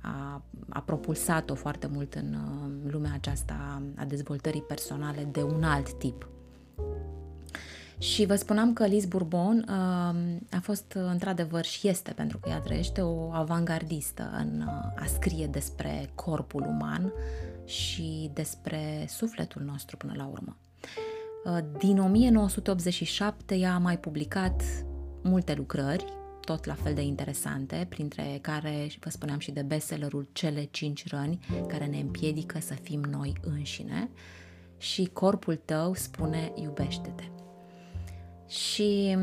a, 0.00 0.42
a 0.68 0.80
propulsat-o 0.80 1.54
foarte 1.54 1.86
mult 1.86 2.14
în 2.14 2.34
uh, 2.34 2.92
lumea 2.92 3.12
aceasta 3.14 3.82
a 3.96 4.04
dezvoltării 4.04 4.62
personale 4.62 5.28
de 5.32 5.42
un 5.42 5.62
alt 5.62 5.92
tip. 5.92 6.26
Și 8.02 8.26
vă 8.26 8.34
spuneam 8.34 8.72
că 8.72 8.86
Liz 8.86 9.06
Bourbon 9.06 9.66
uh, 9.68 9.74
a 10.50 10.60
fost 10.62 10.94
uh, 10.96 11.02
într-adevăr 11.10 11.64
și 11.64 11.88
este, 11.88 12.12
pentru 12.12 12.38
că 12.38 12.48
ea 12.48 12.58
trăiește, 12.58 13.00
o 13.00 13.30
avangardistă 13.32 14.30
în 14.38 14.60
a 14.96 15.04
scrie 15.06 15.46
despre 15.46 16.10
corpul 16.14 16.62
uman 16.62 17.12
și 17.64 18.30
despre 18.32 19.06
sufletul 19.08 19.62
nostru 19.62 19.96
până 19.96 20.12
la 20.16 20.26
urmă. 20.26 20.56
Din 21.78 21.98
1987 21.98 23.54
ea 23.54 23.74
a 23.74 23.78
mai 23.78 23.98
publicat 23.98 24.62
multe 25.22 25.54
lucrări, 25.54 26.04
tot 26.40 26.64
la 26.64 26.74
fel 26.74 26.94
de 26.94 27.02
interesante, 27.02 27.86
printre 27.88 28.38
care 28.40 28.86
vă 29.00 29.10
spuneam 29.10 29.38
și 29.38 29.50
de 29.50 29.62
bestsellerul 29.62 30.28
Cele 30.32 30.68
cinci 30.70 31.08
răni 31.08 31.38
care 31.66 31.86
ne 31.86 31.98
împiedică 31.98 32.58
să 32.60 32.74
fim 32.74 33.00
noi 33.00 33.32
înșine 33.40 34.10
și 34.76 35.10
corpul 35.12 35.60
tău 35.64 35.94
spune 35.94 36.52
iubește-te. 36.54 37.41
Și 38.52 39.16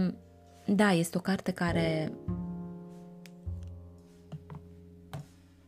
da, 0.66 0.92
este 0.92 1.18
o 1.18 1.22
carte 1.22 1.52
care 1.52 2.14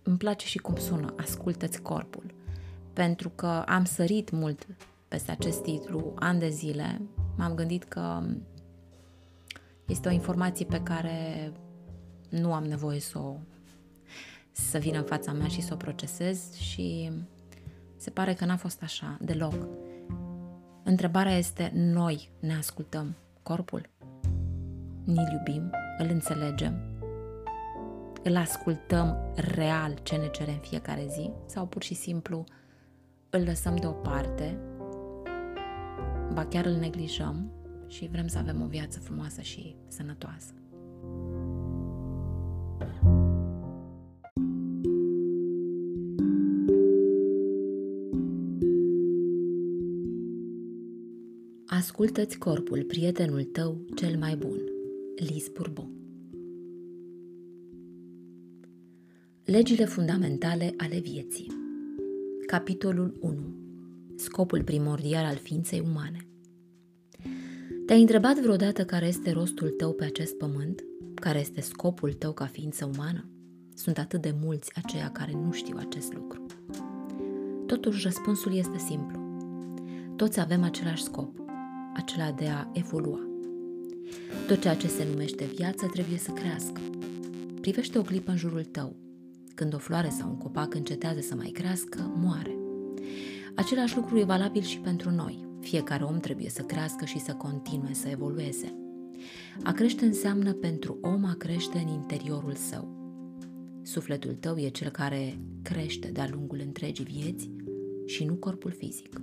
îmi 0.04 0.18
place 0.18 0.46
și 0.46 0.58
cum 0.58 0.76
sună, 0.76 1.14
ascultă-ți 1.18 1.82
corpul. 1.82 2.34
Pentru 2.94 3.30
că 3.30 3.48
am 3.48 3.86
sărit 3.86 4.30
mult 4.30 4.68
peste 5.08 5.32
acest 5.32 5.62
titlu 5.62 6.14
ani 6.16 6.40
de 6.40 6.50
zile, 6.50 7.02
m-am 7.38 7.54
gândit 7.54 7.84
că 7.84 8.24
este 9.86 10.08
o 10.08 10.12
informație 10.12 10.66
pe 10.66 10.82
care 10.84 11.52
nu 12.30 12.54
am 12.54 12.64
nevoie 12.64 13.00
să 13.00 13.18
o 13.20 13.36
să 14.52 14.78
vină 14.78 14.98
în 14.98 15.06
fața 15.06 15.32
mea 15.32 15.48
și 15.48 15.62
să 15.62 15.74
o 15.74 15.78
procesez 15.78 16.54
și 16.54 17.12
se 17.96 18.10
pare 18.10 18.34
că 18.34 18.46
n-a 18.46 18.58
fost 18.58 18.82
așa 18.82 19.18
deloc. 19.22 19.68
Întrebarea 20.84 21.38
este, 21.38 21.72
noi 21.76 22.30
ne 22.40 22.56
ascultăm 22.56 23.16
corpul? 23.44 23.90
Ni-l 25.04 25.32
iubim? 25.32 25.72
Îl 25.98 26.08
înțelegem? 26.10 26.92
Îl 28.24 28.36
ascultăm 28.36 29.18
real 29.36 29.94
ce 30.04 30.16
ne 30.16 30.28
cere 30.30 30.52
în 30.52 30.58
fiecare 30.58 31.06
zi? 31.10 31.32
Sau 31.46 31.66
pur 31.66 31.84
și 31.84 31.94
simplu 31.94 32.44
îl 33.30 33.44
lăsăm 33.44 33.76
deoparte? 33.76 34.60
Ba 36.34 36.46
chiar 36.46 36.66
îl 36.66 36.76
neglijăm 36.76 37.52
și 37.88 38.08
vrem 38.12 38.28
să 38.28 38.38
avem 38.38 38.62
o 38.62 38.66
viață 38.66 39.00
frumoasă 39.00 39.42
și 39.42 39.76
sănătoasă. 39.88 40.54
Ascultă-ți 51.82 52.38
corpul, 52.38 52.84
prietenul 52.84 53.44
tău 53.44 53.78
cel 53.96 54.18
mai 54.18 54.36
bun. 54.36 54.60
Liz 55.16 55.48
Bourbon 55.48 55.90
Legile 59.46 59.86
fundamentale 59.86 60.74
ale 60.78 61.00
vieții 61.00 61.48
Capitolul 62.48 63.18
1 63.22 63.36
Scopul 64.16 64.64
primordial 64.64 65.26
al 65.26 65.36
ființei 65.36 65.80
umane 65.80 66.28
te-ai 67.86 68.02
întrebat 68.02 68.40
vreodată 68.40 68.86
care 68.86 69.06
este 69.06 69.32
rostul 69.32 69.70
tău 69.70 69.94
pe 69.94 70.04
acest 70.04 70.38
pământ? 70.38 70.84
Care 71.14 71.40
este 71.40 71.62
scopul 71.62 72.14
tău 72.14 72.32
ca 72.32 72.46
ființă 72.46 72.92
umană? 72.94 73.30
Sunt 73.74 73.98
atât 73.98 74.22
de 74.22 74.36
mulți 74.42 74.72
aceia 74.76 75.10
care 75.10 75.32
nu 75.32 75.52
știu 75.52 75.78
acest 75.80 76.14
lucru. 76.14 76.46
Totuși, 77.66 78.04
răspunsul 78.04 78.56
este 78.56 78.78
simplu. 78.78 79.20
Toți 80.16 80.40
avem 80.40 80.64
același 80.64 81.04
scop, 81.04 81.41
acela 81.94 82.32
de 82.32 82.48
a 82.48 82.70
evolua. 82.74 83.20
Tot 84.48 84.62
ceea 84.62 84.76
ce 84.76 84.88
se 84.88 85.08
numește 85.10 85.46
viață 85.46 85.86
trebuie 85.86 86.18
să 86.18 86.32
crească. 86.32 86.82
Privește 87.62 87.98
o 87.98 88.02
clipă 88.02 88.32
în 88.32 88.38
jurul 88.38 88.64
tău. 88.64 88.96
Când 89.56 89.74
o 89.74 89.78
floare 89.78 90.10
sau 90.10 90.30
un 90.30 90.38
copac 90.38 90.74
încetează 90.74 91.20
să 91.20 91.36
mai 91.36 91.50
crească, 91.50 92.14
moare. 92.16 92.58
Același 93.56 93.96
lucru 93.96 94.18
e 94.18 94.24
valabil 94.24 94.62
și 94.62 94.80
pentru 94.80 95.10
noi. 95.10 95.48
Fiecare 95.60 96.04
om 96.04 96.20
trebuie 96.20 96.50
să 96.50 96.62
crească 96.62 97.06
și 97.06 97.20
să 97.20 97.34
continue 97.34 97.94
să 97.94 98.08
evolueze. 98.08 98.76
A 99.64 99.72
crește 99.72 100.06
înseamnă 100.06 100.54
pentru 100.54 100.98
om 101.02 101.26
a 101.26 101.34
crește 101.34 101.78
în 101.78 101.88
interiorul 101.88 102.56
său. 102.56 103.00
Sufletul 103.84 104.34
tău 104.34 104.58
e 104.58 104.70
cel 104.70 104.90
care 104.90 105.40
crește 105.62 106.08
de-a 106.08 106.30
lungul 106.32 106.62
întregii 106.66 107.06
vieți 107.06 107.50
și 108.06 108.24
nu 108.24 108.34
corpul 108.34 108.72
fizic. 108.72 109.22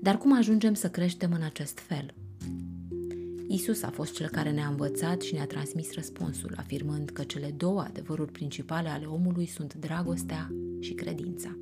Dar 0.00 0.18
cum 0.18 0.36
ajungem 0.36 0.74
să 0.74 0.88
creștem 0.88 1.32
în 1.32 1.42
acest 1.42 1.78
fel? 1.78 2.14
Isus 3.48 3.82
a 3.82 3.90
fost 3.90 4.14
cel 4.14 4.28
care 4.28 4.50
ne-a 4.50 4.66
învățat 4.66 5.20
și 5.20 5.34
ne-a 5.34 5.46
transmis 5.46 5.94
răspunsul, 5.94 6.54
afirmând 6.56 7.10
că 7.10 7.22
cele 7.22 7.54
două 7.56 7.80
adevăruri 7.80 8.32
principale 8.32 8.88
ale 8.88 9.04
omului 9.04 9.46
sunt 9.46 9.74
dragostea 9.74 10.52
și 10.80 10.92
credința. 10.92 11.56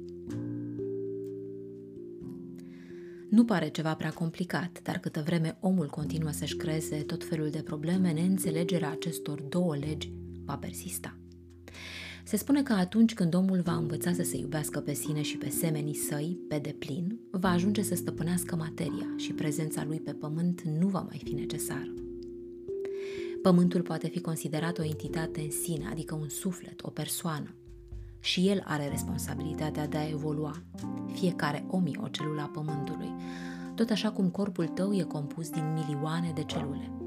Nu 3.29 3.45
pare 3.45 3.69
ceva 3.69 3.95
prea 3.95 4.11
complicat, 4.11 4.83
dar 4.83 4.99
câtă 4.99 5.23
vreme 5.25 5.57
omul 5.61 5.87
continuă 5.87 6.31
să-și 6.31 6.57
creeze 6.57 6.97
tot 6.97 7.25
felul 7.25 7.51
de 7.51 7.63
probleme, 7.63 8.13
neînțelegerea 8.13 8.91
acestor 8.91 9.41
două 9.41 9.77
legi 9.77 10.13
va 10.45 10.57
persista. 10.57 11.17
Se 12.29 12.37
spune 12.37 12.63
că 12.63 12.73
atunci 12.73 13.15
când 13.15 13.35
omul 13.35 13.61
va 13.61 13.75
învăța 13.75 14.13
să 14.13 14.23
se 14.23 14.37
iubească 14.37 14.81
pe 14.81 14.93
sine 14.93 15.23
și 15.23 15.37
pe 15.37 15.49
semenii 15.49 15.95
săi 15.95 16.39
pe 16.49 16.59
deplin, 16.59 17.19
va 17.31 17.49
ajunge 17.51 17.83
să 17.83 17.95
stăpânească 17.95 18.57
materia 18.57 19.15
și 19.17 19.33
prezența 19.33 19.85
lui 19.85 20.01
pe 20.01 20.13
pământ 20.13 20.63
nu 20.63 20.89
va 20.89 21.01
mai 21.01 21.21
fi 21.25 21.33
necesară. 21.33 21.93
Pământul 23.43 23.83
poate 23.83 24.09
fi 24.09 24.21
considerat 24.21 24.79
o 24.79 24.85
entitate 24.85 25.41
în 25.41 25.51
sine, 25.51 25.87
adică 25.91 26.15
un 26.15 26.29
suflet, 26.29 26.83
o 26.83 26.91
persoană. 26.91 27.55
Și 28.21 28.49
el 28.49 28.63
are 28.65 28.89
responsabilitatea 28.89 29.87
de 29.87 29.97
a 29.97 30.09
evolua. 30.09 30.63
Fiecare 31.13 31.65
om 31.69 31.87
e 31.87 31.91
o 32.03 32.09
celulă 32.09 32.41
a 32.41 32.51
pământului, 32.55 33.15
tot 33.75 33.91
așa 33.91 34.11
cum 34.11 34.29
corpul 34.29 34.67
tău 34.67 34.93
e 34.93 35.03
compus 35.03 35.51
din 35.51 35.73
milioane 35.73 36.33
de 36.35 36.43
celule. 36.43 37.06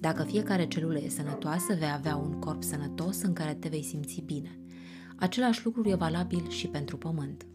Dacă 0.00 0.22
fiecare 0.22 0.66
celulă 0.66 0.98
e 0.98 1.08
sănătoasă, 1.08 1.74
vei 1.78 1.90
avea 1.92 2.16
un 2.16 2.32
corp 2.32 2.62
sănătos 2.62 3.22
în 3.22 3.32
care 3.32 3.54
te 3.54 3.68
vei 3.68 3.82
simți 3.82 4.22
bine. 4.24 4.58
Același 5.16 5.64
lucru 5.64 5.88
e 5.88 5.94
valabil 5.94 6.48
și 6.48 6.66
pentru 6.66 6.96
pământ. 6.96 7.46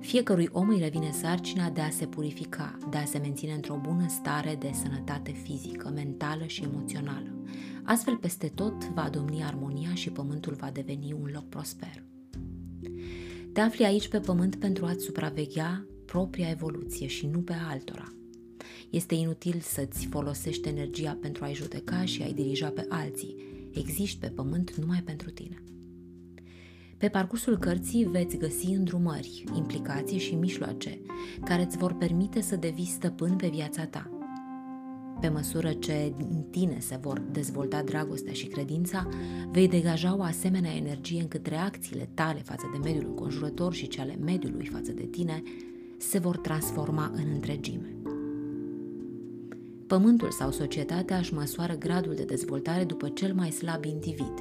Fiecărui 0.00 0.48
om 0.52 0.68
îi 0.68 0.78
revine 0.78 1.10
sarcina 1.10 1.70
de 1.70 1.80
a 1.80 1.90
se 1.90 2.06
purifica, 2.06 2.78
de 2.90 2.96
a 2.96 3.04
se 3.04 3.18
menține 3.18 3.52
într-o 3.52 3.78
bună 3.82 4.06
stare 4.08 4.56
de 4.58 4.70
sănătate 4.82 5.32
fizică, 5.32 5.90
mentală 5.94 6.44
și 6.44 6.62
emoțională. 6.62 7.42
Astfel, 7.82 8.16
peste 8.16 8.48
tot 8.54 8.88
va 8.88 9.08
domni 9.08 9.42
armonia 9.42 9.94
și 9.94 10.10
pământul 10.10 10.54
va 10.54 10.70
deveni 10.70 11.12
un 11.12 11.30
loc 11.32 11.48
prosper. 11.48 12.04
Te 13.52 13.60
afli 13.60 13.84
aici 13.84 14.08
pe 14.08 14.20
pământ 14.20 14.56
pentru 14.56 14.84
a-ți 14.84 15.04
supraveghea 15.04 15.86
propria 16.04 16.50
evoluție 16.50 17.06
și 17.06 17.26
nu 17.26 17.38
pe 17.38 17.54
altora– 17.70 18.08
este 18.90 19.14
inutil 19.14 19.60
să-ți 19.60 20.06
folosești 20.06 20.68
energia 20.68 21.18
pentru 21.20 21.44
a-i 21.44 21.54
judeca 21.54 22.04
și 22.04 22.22
a-i 22.22 22.32
dirija 22.32 22.68
pe 22.68 22.86
alții. 22.88 23.36
Existi 23.72 24.18
pe 24.18 24.26
pământ 24.26 24.74
numai 24.74 25.02
pentru 25.04 25.30
tine. 25.30 25.62
Pe 26.96 27.08
parcursul 27.08 27.58
cărții 27.58 28.04
veți 28.04 28.36
găsi 28.36 28.66
îndrumări, 28.66 29.44
implicații 29.56 30.18
și 30.18 30.34
mijloace 30.34 31.00
care 31.44 31.62
îți 31.62 31.76
vor 31.76 31.94
permite 31.94 32.40
să 32.40 32.56
devii 32.56 32.84
stăpân 32.84 33.36
pe 33.36 33.48
viața 33.48 33.86
ta. 33.86 34.08
Pe 35.20 35.28
măsură 35.28 35.72
ce 35.72 36.12
în 36.18 36.42
tine 36.50 36.76
se 36.80 36.98
vor 37.00 37.18
dezvolta 37.18 37.82
dragostea 37.82 38.32
și 38.32 38.46
credința, 38.46 39.08
vei 39.50 39.68
degaja 39.68 40.16
o 40.16 40.22
asemenea 40.22 40.74
energie 40.74 41.20
încât 41.20 41.46
reacțiile 41.46 42.10
tale 42.14 42.40
față 42.44 42.70
de 42.72 42.78
mediul 42.78 43.06
înconjurător 43.08 43.74
și 43.74 43.88
cele 43.88 44.16
mediului 44.20 44.66
față 44.66 44.92
de 44.92 45.04
tine 45.06 45.42
se 45.98 46.18
vor 46.18 46.36
transforma 46.36 47.10
în 47.14 47.30
întregime. 47.32 47.93
Pământul 49.86 50.30
sau 50.30 50.50
societatea 50.50 51.16
își 51.16 51.34
măsoară 51.34 51.74
gradul 51.74 52.14
de 52.14 52.24
dezvoltare 52.24 52.84
după 52.84 53.08
cel 53.08 53.34
mai 53.34 53.50
slab 53.50 53.84
individ, 53.84 54.34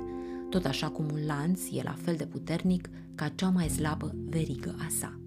tot 0.49 0.65
așa 0.65 0.89
cum 0.89 1.06
un 1.13 1.25
lanț 1.25 1.62
e 1.71 1.82
la 1.84 1.95
fel 2.01 2.15
de 2.15 2.25
puternic 2.25 2.89
ca 3.15 3.27
cea 3.27 3.49
mai 3.49 3.69
slabă 3.69 4.15
verigă 4.29 4.75
a 4.77 4.88
sa. 4.99 5.19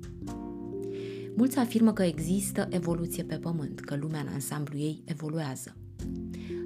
Mulți 1.35 1.59
afirmă 1.59 1.93
că 1.93 2.03
există 2.03 2.69
evoluție 2.71 3.23
pe 3.23 3.37
pământ, 3.37 3.81
că 3.81 3.97
lumea 3.97 4.21
în 4.21 4.33
ansamblu 4.33 4.79
ei 4.79 5.03
evoluează. 5.05 5.77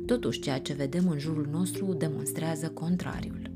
Totuși, 0.07 0.41
ceea 0.41 0.61
ce 0.61 0.73
vedem 0.73 1.09
în 1.09 1.19
jurul 1.19 1.49
nostru 1.51 1.93
demonstrează 1.93 2.69
contrariul. 2.69 3.51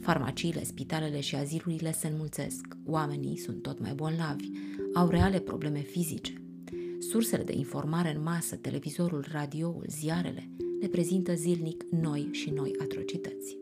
Farmaciile, 0.00 0.64
spitalele 0.64 1.20
și 1.20 1.36
azilurile 1.36 1.92
se 1.92 2.06
înmulțesc, 2.06 2.66
oamenii 2.86 3.38
sunt 3.38 3.62
tot 3.62 3.80
mai 3.80 3.92
bolnavi, 3.94 4.50
au 4.94 5.08
reale 5.08 5.38
probleme 5.38 5.78
fizice, 5.78 6.42
Sursele 7.02 7.42
de 7.42 7.52
informare 7.56 8.14
în 8.14 8.22
masă, 8.22 8.56
televizorul, 8.56 9.24
radioul, 9.32 9.84
ziarele, 9.88 10.50
ne 10.80 10.88
prezintă 10.88 11.34
zilnic 11.34 11.84
noi 11.90 12.28
și 12.30 12.50
noi 12.50 12.74
atrocități. 12.78 13.58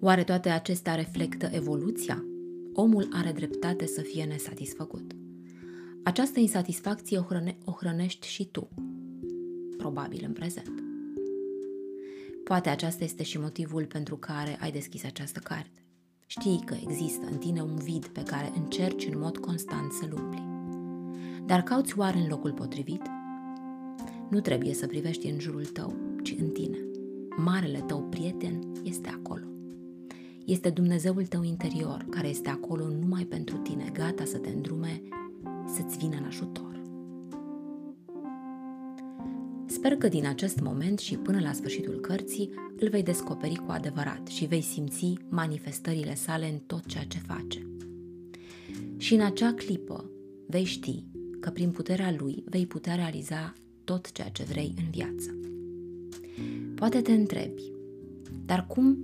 Oare 0.00 0.24
toate 0.24 0.48
acestea 0.48 0.94
reflectă 0.94 1.48
evoluția? 1.52 2.24
Omul 2.72 3.08
are 3.12 3.32
dreptate 3.32 3.86
să 3.86 4.00
fie 4.00 4.24
nesatisfăcut. 4.24 5.12
Această 6.02 6.40
insatisfacție 6.40 7.18
o, 7.18 7.22
hrăne, 7.22 7.58
o 7.64 7.72
hrănești 7.72 8.26
și 8.26 8.48
tu, 8.50 8.68
probabil 9.76 10.24
în 10.26 10.32
prezent. 10.32 10.82
Poate 12.44 12.68
aceasta 12.68 13.04
este 13.04 13.22
și 13.22 13.38
motivul 13.38 13.86
pentru 13.86 14.16
care 14.16 14.58
ai 14.60 14.72
deschis 14.72 15.04
această 15.04 15.38
carte. 15.38 15.83
Știi 16.40 16.62
că 16.64 16.76
există 16.86 17.26
în 17.30 17.38
tine 17.38 17.62
un 17.62 17.76
vid 17.76 18.06
pe 18.06 18.22
care 18.22 18.52
încerci 18.56 19.06
în 19.06 19.18
mod 19.18 19.38
constant 19.38 19.92
să-l 19.92 20.12
umpli. 20.12 20.48
Dar 21.46 21.62
cauți 21.62 21.98
oare 21.98 22.18
în 22.18 22.28
locul 22.28 22.52
potrivit? 22.52 23.02
Nu 24.30 24.40
trebuie 24.40 24.74
să 24.74 24.86
privești 24.86 25.26
în 25.26 25.38
jurul 25.38 25.64
tău, 25.64 25.94
ci 26.22 26.34
în 26.38 26.48
tine. 26.48 26.78
Marele 27.36 27.78
tău 27.86 28.02
prieten 28.02 28.72
este 28.82 29.08
acolo. 29.08 29.44
Este 30.44 30.70
Dumnezeul 30.70 31.26
tău 31.26 31.42
interior, 31.42 32.06
care 32.10 32.28
este 32.28 32.48
acolo 32.48 32.88
numai 32.88 33.24
pentru 33.24 33.56
tine, 33.56 33.90
gata 33.92 34.24
să 34.24 34.38
te 34.38 34.48
îndrume, 34.48 35.02
să-ți 35.66 35.98
vină 35.98 36.16
în 36.16 36.24
ajutor. 36.24 36.63
Sper 39.84 39.96
că 39.96 40.08
din 40.08 40.26
acest 40.26 40.60
moment 40.60 40.98
și 40.98 41.16
până 41.16 41.40
la 41.40 41.52
sfârșitul 41.52 42.00
cărții 42.00 42.50
îl 42.78 42.88
vei 42.88 43.02
descoperi 43.02 43.54
cu 43.54 43.70
adevărat 43.70 44.26
și 44.26 44.44
vei 44.44 44.60
simți 44.60 45.12
manifestările 45.28 46.14
sale 46.14 46.48
în 46.52 46.58
tot 46.58 46.86
ceea 46.86 47.04
ce 47.04 47.18
face. 47.18 47.66
Și 48.96 49.14
în 49.14 49.20
acea 49.20 49.52
clipă 49.52 50.10
vei 50.46 50.64
ști 50.64 51.04
că 51.40 51.50
prin 51.50 51.70
puterea 51.70 52.14
lui 52.18 52.44
vei 52.46 52.66
putea 52.66 52.94
realiza 52.94 53.52
tot 53.84 54.12
ceea 54.12 54.28
ce 54.28 54.42
vrei 54.42 54.74
în 54.76 54.90
viață. 54.90 55.38
Poate 56.74 57.00
te 57.00 57.12
întrebi, 57.12 57.62
dar 58.44 58.66
cum 58.66 58.98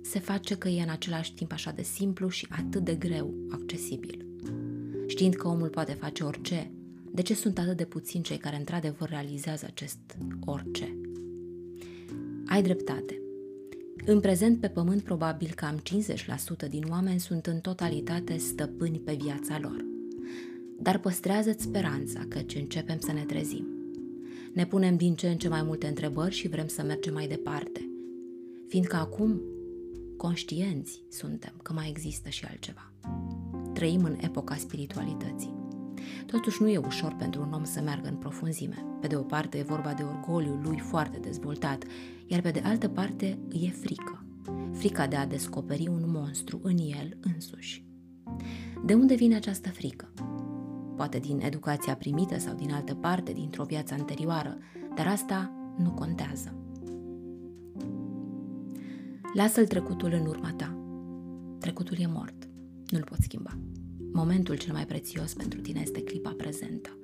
se 0.00 0.18
face 0.18 0.54
că 0.54 0.68
e 0.68 0.82
în 0.82 0.90
același 0.90 1.34
timp 1.34 1.52
așa 1.52 1.70
de 1.70 1.82
simplu 1.82 2.28
și 2.28 2.46
atât 2.50 2.84
de 2.84 2.94
greu 2.94 3.34
accesibil? 3.50 4.26
Știind 5.06 5.34
că 5.34 5.48
omul 5.48 5.68
poate 5.68 5.92
face 5.92 6.24
orice, 6.24 6.70
de 7.14 7.22
ce 7.22 7.34
sunt 7.34 7.58
atât 7.58 7.76
de 7.76 7.84
puțini 7.84 8.22
cei 8.22 8.36
care 8.36 8.56
într-adevăr 8.56 9.08
realizează 9.08 9.66
acest 9.68 9.98
orice? 10.44 10.96
Ai 12.46 12.62
dreptate. 12.62 13.20
În 14.06 14.20
prezent 14.20 14.60
pe 14.60 14.68
pământ 14.68 15.02
probabil 15.02 15.52
cam 15.54 15.82
50% 16.66 16.68
din 16.68 16.84
oameni 16.90 17.20
sunt 17.20 17.46
în 17.46 17.60
totalitate 17.60 18.36
stăpâni 18.36 18.98
pe 18.98 19.14
viața 19.14 19.58
lor. 19.58 19.84
Dar 20.78 20.98
păstrează-ți 20.98 21.62
speranța 21.62 22.20
căci 22.28 22.54
începem 22.54 22.98
să 22.98 23.12
ne 23.12 23.24
trezim. 23.24 23.66
Ne 24.52 24.66
punem 24.66 24.96
din 24.96 25.14
ce 25.14 25.28
în 25.28 25.38
ce 25.38 25.48
mai 25.48 25.62
multe 25.62 25.86
întrebări 25.86 26.34
și 26.34 26.48
vrem 26.48 26.66
să 26.66 26.82
mergem 26.82 27.12
mai 27.12 27.26
departe, 27.26 27.90
fiindcă 28.68 28.96
acum 28.96 29.40
conștienți 30.16 31.02
suntem 31.08 31.52
că 31.62 31.72
mai 31.72 31.88
există 31.88 32.28
și 32.28 32.44
altceva. 32.44 32.92
Trăim 33.72 34.04
în 34.04 34.16
epoca 34.20 34.56
spiritualității. 34.56 35.61
Totuși 36.26 36.62
nu 36.62 36.68
e 36.68 36.78
ușor 36.78 37.14
pentru 37.18 37.42
un 37.42 37.52
om 37.52 37.64
să 37.64 37.80
meargă 37.80 38.08
în 38.08 38.16
profunzime. 38.16 38.84
Pe 39.00 39.06
de 39.06 39.16
o 39.16 39.22
parte 39.22 39.58
e 39.58 39.62
vorba 39.62 39.92
de 39.92 40.02
orgoliul 40.02 40.60
lui 40.62 40.78
foarte 40.78 41.18
dezvoltat, 41.18 41.84
iar 42.26 42.40
pe 42.40 42.50
de 42.50 42.62
altă 42.64 42.88
parte 42.88 43.38
e 43.52 43.68
frică. 43.68 44.24
Frica 44.72 45.06
de 45.06 45.16
a 45.16 45.26
descoperi 45.26 45.88
un 45.88 46.02
monstru 46.06 46.60
în 46.62 46.76
el 46.78 47.16
însuși. 47.34 47.84
De 48.84 48.94
unde 48.94 49.14
vine 49.14 49.34
această 49.34 49.68
frică? 49.68 50.12
Poate 50.96 51.18
din 51.18 51.40
educația 51.40 51.96
primită 51.96 52.38
sau 52.38 52.54
din 52.54 52.72
altă 52.72 52.94
parte, 52.94 53.32
dintr-o 53.32 53.64
viață 53.64 53.94
anterioară, 53.94 54.58
dar 54.94 55.06
asta 55.06 55.52
nu 55.76 55.90
contează. 55.90 56.56
Lasă-l 59.34 59.66
trecutul 59.66 60.12
în 60.12 60.26
urma 60.26 60.52
ta. 60.56 60.76
Trecutul 61.58 61.96
e 62.00 62.06
mort. 62.06 62.48
Nu-l 62.88 63.04
poți 63.04 63.22
schimba. 63.22 63.58
Momentul 64.12 64.56
cel 64.56 64.72
mai 64.72 64.86
prețios 64.86 65.32
pentru 65.32 65.60
tine 65.60 65.80
este 65.80 66.02
clipa 66.02 66.34
prezentă. 66.36 66.96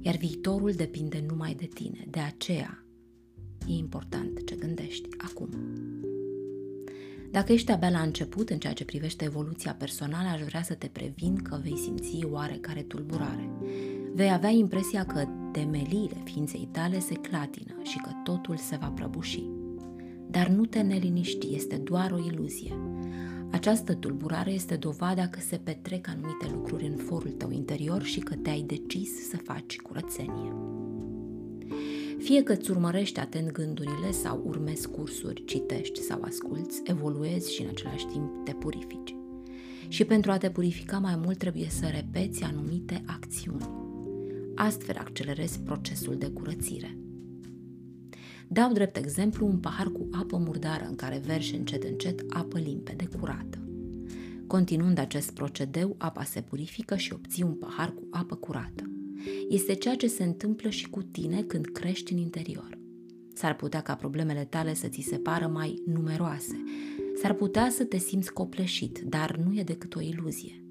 iar 0.00 0.16
viitorul 0.16 0.72
depinde 0.72 1.24
numai 1.28 1.54
de 1.54 1.66
tine. 1.66 2.06
De 2.10 2.20
aceea 2.20 2.84
e 3.66 3.72
important 3.72 4.46
ce 4.46 4.54
gândești 4.54 5.08
acum. 5.18 5.48
Dacă 7.30 7.52
ești 7.52 7.70
abia 7.70 7.90
la 7.90 8.00
început 8.00 8.50
în 8.50 8.58
ceea 8.58 8.72
ce 8.72 8.84
privește 8.84 9.24
evoluția 9.24 9.74
personală, 9.74 10.28
aș 10.28 10.40
vrea 10.40 10.62
să 10.62 10.74
te 10.74 10.86
previn 10.86 11.36
că 11.36 11.60
vei 11.62 11.76
simți 11.76 12.18
oarecare 12.30 12.82
tulburare. 12.82 13.50
Vei 14.14 14.32
avea 14.32 14.50
impresia 14.50 15.04
că 15.06 15.24
temeliile 15.52 16.22
ființei 16.24 16.68
tale 16.72 16.98
se 16.98 17.14
clatină 17.14 17.74
și 17.82 17.98
că 17.98 18.10
totul 18.24 18.56
se 18.56 18.76
va 18.80 18.88
prăbuși. 18.88 19.44
Dar 20.30 20.48
nu 20.48 20.64
te 20.64 20.80
neliniști, 20.80 21.54
este 21.54 21.76
doar 21.76 22.10
o 22.10 22.24
iluzie. 22.26 22.76
Această 23.50 23.94
tulburare 23.94 24.50
este 24.50 24.76
dovada 24.76 25.28
că 25.28 25.40
se 25.40 25.56
petrec 25.56 26.08
anumite 26.08 26.46
lucruri 26.52 26.86
în 26.86 26.96
forul 26.96 27.30
tău 27.30 27.50
interior 27.50 28.02
și 28.02 28.20
că 28.20 28.34
te-ai 28.34 28.60
decis 28.66 29.28
să 29.28 29.36
faci 29.36 29.76
curățenie. 29.76 30.52
Fie 32.18 32.42
că 32.42 32.52
îți 32.52 32.70
urmărești 32.70 33.20
atent 33.20 33.52
gândurile 33.52 34.10
sau 34.10 34.42
urmezi 34.46 34.88
cursuri, 34.88 35.44
citești 35.44 36.00
sau 36.00 36.22
asculți, 36.22 36.82
evoluezi 36.84 37.54
și 37.54 37.62
în 37.62 37.68
același 37.68 38.06
timp 38.06 38.44
te 38.44 38.52
purifici. 38.52 39.14
Și 39.88 40.04
pentru 40.04 40.30
a 40.30 40.36
te 40.36 40.50
purifica 40.50 40.98
mai 40.98 41.16
mult 41.16 41.38
trebuie 41.38 41.68
să 41.68 41.86
repeți 41.86 42.42
anumite 42.42 43.02
acțiuni. 43.06 43.70
Astfel 44.54 44.96
accelerezi 44.98 45.60
procesul 45.60 46.16
de 46.16 46.26
curățire. 46.26 46.99
Dau 48.52 48.72
drept 48.72 48.96
exemplu 48.96 49.46
un 49.46 49.58
pahar 49.58 49.86
cu 49.86 50.08
apă 50.12 50.36
murdară 50.36 50.84
în 50.88 50.94
care 50.94 51.22
verși 51.26 51.54
încet 51.54 51.82
încet 51.82 52.24
apă 52.28 52.58
limpede 52.58 53.08
curată. 53.18 53.58
Continuând 54.46 54.98
acest 54.98 55.30
procedeu, 55.30 55.94
apa 55.98 56.24
se 56.24 56.40
purifică 56.40 56.96
și 56.96 57.12
obții 57.12 57.42
un 57.42 57.54
pahar 57.54 57.92
cu 57.94 58.06
apă 58.10 58.34
curată. 58.34 58.90
Este 59.48 59.74
ceea 59.74 59.94
ce 59.94 60.06
se 60.06 60.24
întâmplă 60.24 60.68
și 60.68 60.90
cu 60.90 61.02
tine 61.02 61.42
când 61.42 61.66
crești 61.66 62.12
în 62.12 62.18
interior. 62.18 62.78
S-ar 63.34 63.56
putea 63.56 63.80
ca 63.80 63.94
problemele 63.94 64.44
tale 64.44 64.74
să 64.74 64.88
ți 64.88 65.06
se 65.08 65.16
pară 65.16 65.46
mai 65.46 65.82
numeroase. 65.86 66.62
S-ar 67.22 67.32
putea 67.32 67.70
să 67.70 67.84
te 67.84 67.98
simți 67.98 68.32
copleșit, 68.32 68.98
dar 68.98 69.36
nu 69.36 69.58
e 69.58 69.62
decât 69.62 69.94
o 69.94 70.00
iluzie. 70.00 70.64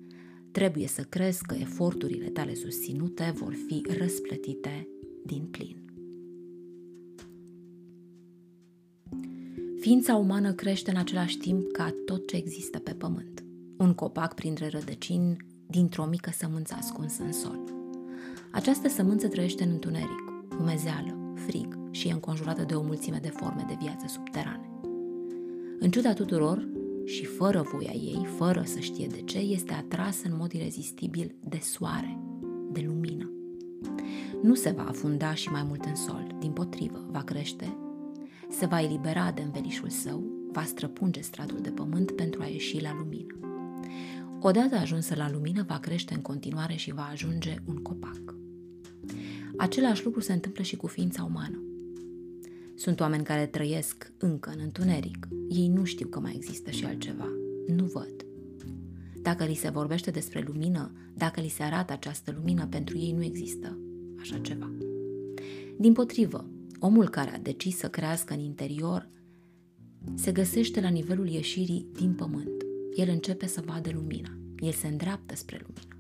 Trebuie 0.52 0.88
să 0.88 1.02
crezi 1.02 1.46
că 1.46 1.56
eforturile 1.60 2.30
tale 2.30 2.56
susținute 2.56 3.34
vor 3.36 3.54
fi 3.68 3.82
răsplătite 3.98 4.88
din 5.26 5.48
plin. 5.52 5.89
Ființa 9.90 10.16
umană 10.16 10.54
crește 10.54 10.92
în 10.92 10.98
același 10.98 11.38
timp 11.38 11.72
ca 11.72 11.96
tot 12.06 12.28
ce 12.28 12.36
există 12.36 12.80
pe 12.80 12.92
pământ. 12.92 13.44
Un 13.78 13.94
copac 13.94 14.34
printre 14.34 14.68
rădăcini 14.68 15.38
dintr-o 15.68 16.06
mică 16.06 16.32
sămânță 16.38 16.76
ascunsă 16.78 17.24
în 17.24 17.32
sol. 17.32 17.60
Această 18.52 18.88
sămânță 18.88 19.28
trăiește 19.28 19.64
în 19.64 19.70
întuneric, 19.70 20.34
umezeală, 20.60 21.34
frig 21.36 21.78
și 21.92 22.08
e 22.08 22.12
înconjurată 22.12 22.64
de 22.64 22.74
o 22.74 22.82
mulțime 22.82 23.20
de 23.22 23.30
forme 23.30 23.66
de 23.68 23.78
viață 23.82 24.06
subterane. 24.08 24.70
În 25.80 25.92
ciuda 25.92 26.14
tuturor 26.14 26.68
și 27.06 27.26
fără 27.26 27.62
voia 27.74 27.94
ei, 27.94 28.28
fără 28.38 28.64
să 28.66 28.80
știe 28.80 29.08
de 29.08 29.22
ce, 29.22 29.38
este 29.38 29.74
atrasă 29.74 30.22
în 30.30 30.38
mod 30.38 30.52
irezistibil 30.52 31.36
de 31.50 31.60
soare, 31.62 32.20
de 32.72 32.84
lumină. 32.88 33.32
Nu 34.42 34.56
se 34.56 34.70
va 34.70 34.84
afunda 34.84 35.34
și 35.34 35.50
mai 35.50 35.64
mult 35.68 35.86
în 35.86 35.96
sol, 35.96 36.36
din 36.40 36.52
potrivă, 36.52 37.06
va 37.12 37.22
crește 37.22 37.78
se 38.50 38.66
va 38.66 38.82
elibera 38.82 39.32
de 39.32 39.42
învelișul 39.42 39.90
său, 39.90 40.24
va 40.52 40.64
străpunge 40.64 41.22
stratul 41.22 41.60
de 41.62 41.70
pământ 41.70 42.12
pentru 42.12 42.42
a 42.42 42.46
ieși 42.46 42.82
la 42.82 42.96
lumină. 42.98 43.38
Odată 44.42 44.76
ajunsă 44.76 45.16
la 45.16 45.32
lumină, 45.32 45.64
va 45.68 45.78
crește 45.80 46.14
în 46.14 46.22
continuare 46.22 46.76
și 46.76 46.94
va 46.94 47.10
ajunge 47.12 47.56
un 47.66 47.76
copac. 47.76 48.36
Același 49.58 50.04
lucru 50.04 50.20
se 50.20 50.34
întâmplă 50.34 50.64
și 50.64 50.76
cu 50.76 50.88
ființa 50.88 51.24
umană. 51.24 51.64
Sunt 52.76 53.00
oameni 53.00 53.24
care 53.24 53.46
trăiesc 53.46 54.12
încă 54.18 54.50
în 54.50 54.60
întuneric. 54.64 55.28
Ei 55.50 55.68
nu 55.68 55.84
știu 55.84 56.08
că 56.08 56.20
mai 56.20 56.34
există 56.36 56.72
și 56.72 56.86
altceva. 56.86 57.28
Nu 57.68 57.86
văd. 57.86 58.26
Dacă 59.22 59.44
li 59.44 59.54
se 59.54 59.70
vorbește 59.70 60.12
despre 60.12 60.44
lumină, 60.48 60.92
dacă 61.14 61.42
li 61.42 61.48
se 61.48 61.64
arată 61.64 61.94
această 61.94 62.34
lumină, 62.36 62.68
pentru 62.68 62.98
ei 62.98 63.12
nu 63.12 63.24
există 63.24 63.78
așa 64.20 64.38
ceva. 64.38 64.72
Din 65.78 65.94
potrivă, 65.94 66.50
Omul 66.80 67.10
care 67.10 67.30
a 67.30 67.40
decis 67.40 67.78
să 67.78 67.90
crească 67.90 68.34
în 68.34 68.40
interior 68.40 69.10
se 70.16 70.32
găsește 70.32 70.82
la 70.82 70.90
nivelul 70.90 71.28
ieșirii 71.28 71.88
din 71.94 72.14
pământ. 72.14 72.66
El 72.96 73.10
începe 73.10 73.48
să 73.48 73.64
vadă 73.66 73.90
lumina. 73.94 74.38
El 74.60 74.72
se 74.72 74.88
îndreaptă 74.88 75.36
spre 75.36 75.62
lumină. 75.62 75.94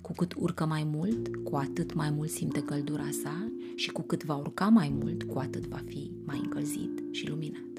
Cu 0.00 0.12
cât 0.12 0.34
urcă 0.36 0.66
mai 0.66 0.84
mult, 0.84 1.36
cu 1.36 1.56
atât 1.56 1.94
mai 1.94 2.10
mult 2.10 2.30
simte 2.30 2.62
căldura 2.62 3.08
sa 3.22 3.52
și 3.74 3.90
cu 3.90 4.02
cât 4.02 4.24
va 4.24 4.36
urca 4.36 4.68
mai 4.68 4.94
mult, 5.00 5.22
cu 5.22 5.38
atât 5.38 5.66
va 5.66 5.82
fi 5.86 6.10
mai 6.24 6.40
încălzit 6.44 7.02
și 7.10 7.28
luminat. 7.28 7.72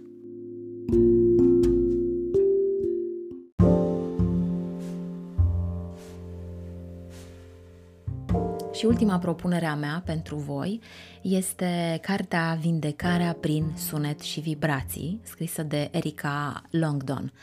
Și 8.83 8.89
ultima 8.89 9.17
propunere 9.17 9.65
a 9.65 9.75
mea 9.75 10.01
pentru 10.05 10.35
voi 10.35 10.81
este 11.21 11.99
cartea 12.01 12.57
Vindecarea 12.61 13.33
prin 13.33 13.73
sunet 13.75 14.19
și 14.19 14.39
vibrații, 14.39 15.19
scrisă 15.21 15.63
de 15.63 15.89
Erica 15.91 16.61
Longdon. 16.69 17.33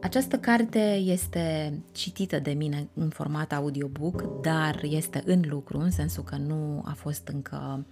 Această 0.00 0.38
carte 0.38 1.00
este 1.04 1.78
citită 1.92 2.38
de 2.38 2.50
mine 2.50 2.88
în 2.94 3.08
format 3.08 3.52
audiobook, 3.52 4.40
dar 4.42 4.80
este 4.82 5.22
în 5.26 5.42
lucru, 5.48 5.78
în 5.78 5.90
sensul 5.90 6.22
că 6.22 6.36
nu 6.36 6.82
a 6.84 6.92
fost 6.92 7.28
încă 7.28 7.84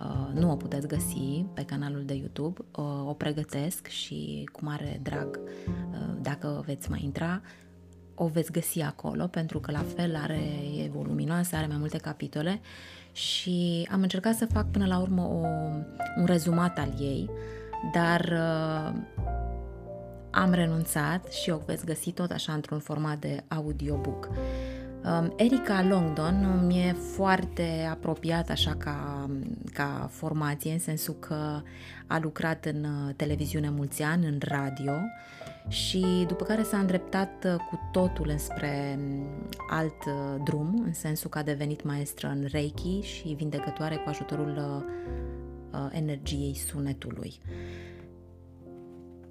Uh, 0.00 0.40
nu 0.40 0.50
o 0.50 0.56
puteți 0.56 0.86
găsi 0.86 1.44
pe 1.54 1.64
canalul 1.64 2.02
de 2.04 2.14
YouTube, 2.14 2.60
uh, 2.76 2.84
o 3.06 3.12
pregătesc 3.12 3.86
și 3.86 4.48
cu 4.52 4.64
mare 4.64 5.00
drag, 5.02 5.40
uh, 5.66 6.14
dacă 6.22 6.62
veți 6.66 6.90
mai 6.90 7.00
intra, 7.04 7.40
o 8.18 8.26
veți 8.26 8.52
găsi 8.52 8.80
acolo, 8.80 9.26
pentru 9.26 9.60
că 9.60 9.70
la 9.70 9.84
fel 9.96 10.16
are, 10.16 10.40
e 10.76 10.88
voluminoasă, 10.92 11.56
are 11.56 11.66
mai 11.66 11.76
multe 11.78 11.98
capitole 11.98 12.60
și 13.12 13.88
am 13.92 14.02
încercat 14.02 14.34
să 14.34 14.46
fac 14.46 14.70
până 14.70 14.86
la 14.86 14.98
urmă 14.98 15.22
o, 15.22 15.46
un 16.16 16.24
rezumat 16.24 16.78
al 16.78 16.94
ei, 17.00 17.30
dar 17.92 18.20
uh, 18.20 19.00
am 20.30 20.52
renunțat 20.52 21.32
și 21.32 21.50
o 21.50 21.60
veți 21.66 21.84
găsi 21.84 22.10
tot 22.10 22.30
așa 22.30 22.52
într-un 22.52 22.78
format 22.78 23.18
de 23.18 23.44
audiobook. 23.48 24.28
Um, 25.04 25.32
Erica 25.36 25.82
Longdon 25.82 26.66
mi-e 26.66 26.92
foarte 26.92 27.88
apropiat 27.90 28.50
așa 28.50 28.74
ca, 28.74 29.30
ca 29.72 30.08
formație, 30.12 30.72
în 30.72 30.78
sensul 30.78 31.14
că 31.14 31.60
a 32.06 32.18
lucrat 32.18 32.64
în 32.64 32.84
uh, 32.84 33.14
televiziune 33.16 33.70
mulți 33.70 34.02
ani, 34.02 34.26
în 34.26 34.38
radio 34.40 34.92
și 35.68 36.24
după 36.26 36.44
care 36.44 36.62
s-a 36.62 36.78
îndreptat 36.78 37.44
uh, 37.44 37.54
cu 37.70 37.88
totul 37.92 38.28
înspre 38.28 38.98
um, 38.98 39.26
alt 39.70 40.04
uh, 40.06 40.42
drum, 40.44 40.82
în 40.84 40.92
sensul 40.92 41.30
că 41.30 41.38
a 41.38 41.42
devenit 41.42 41.84
maestră 41.84 42.28
în 42.28 42.46
Reiki 42.50 43.00
și 43.00 43.28
vindecătoare 43.28 43.96
cu 43.96 44.08
ajutorul 44.08 44.84
energiei 45.92 46.54
sunetului. 46.54 47.40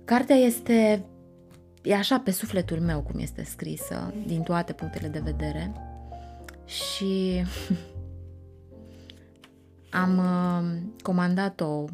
Cartea 0.06 0.36
este 0.36 1.06
e 1.88 1.96
așa 1.96 2.20
pe 2.20 2.32
sufletul 2.32 2.80
meu 2.80 3.02
cum 3.02 3.20
este 3.20 3.44
scrisă, 3.44 4.14
din 4.26 4.42
toate 4.42 4.74
punctele 4.74 5.08
de 5.08 5.20
vedere. 5.20 5.74
Și 6.66 7.44
am 10.04 10.18
uh, 10.18 10.78
comandat-o 11.02 11.66
uh, 11.66 11.90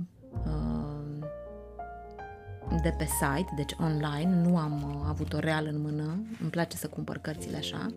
de 2.81 2.95
pe 2.97 3.05
site, 3.05 3.53
deci 3.55 3.71
online, 3.79 4.41
nu 4.47 4.57
am 4.57 4.83
uh, 4.83 5.05
avut-o 5.07 5.39
real 5.39 5.65
în 5.65 5.81
mână, 5.81 6.25
îmi 6.41 6.49
place 6.49 6.77
să 6.77 6.87
cumpăr 6.87 7.17
cărțile 7.17 7.57
așa, 7.57 7.93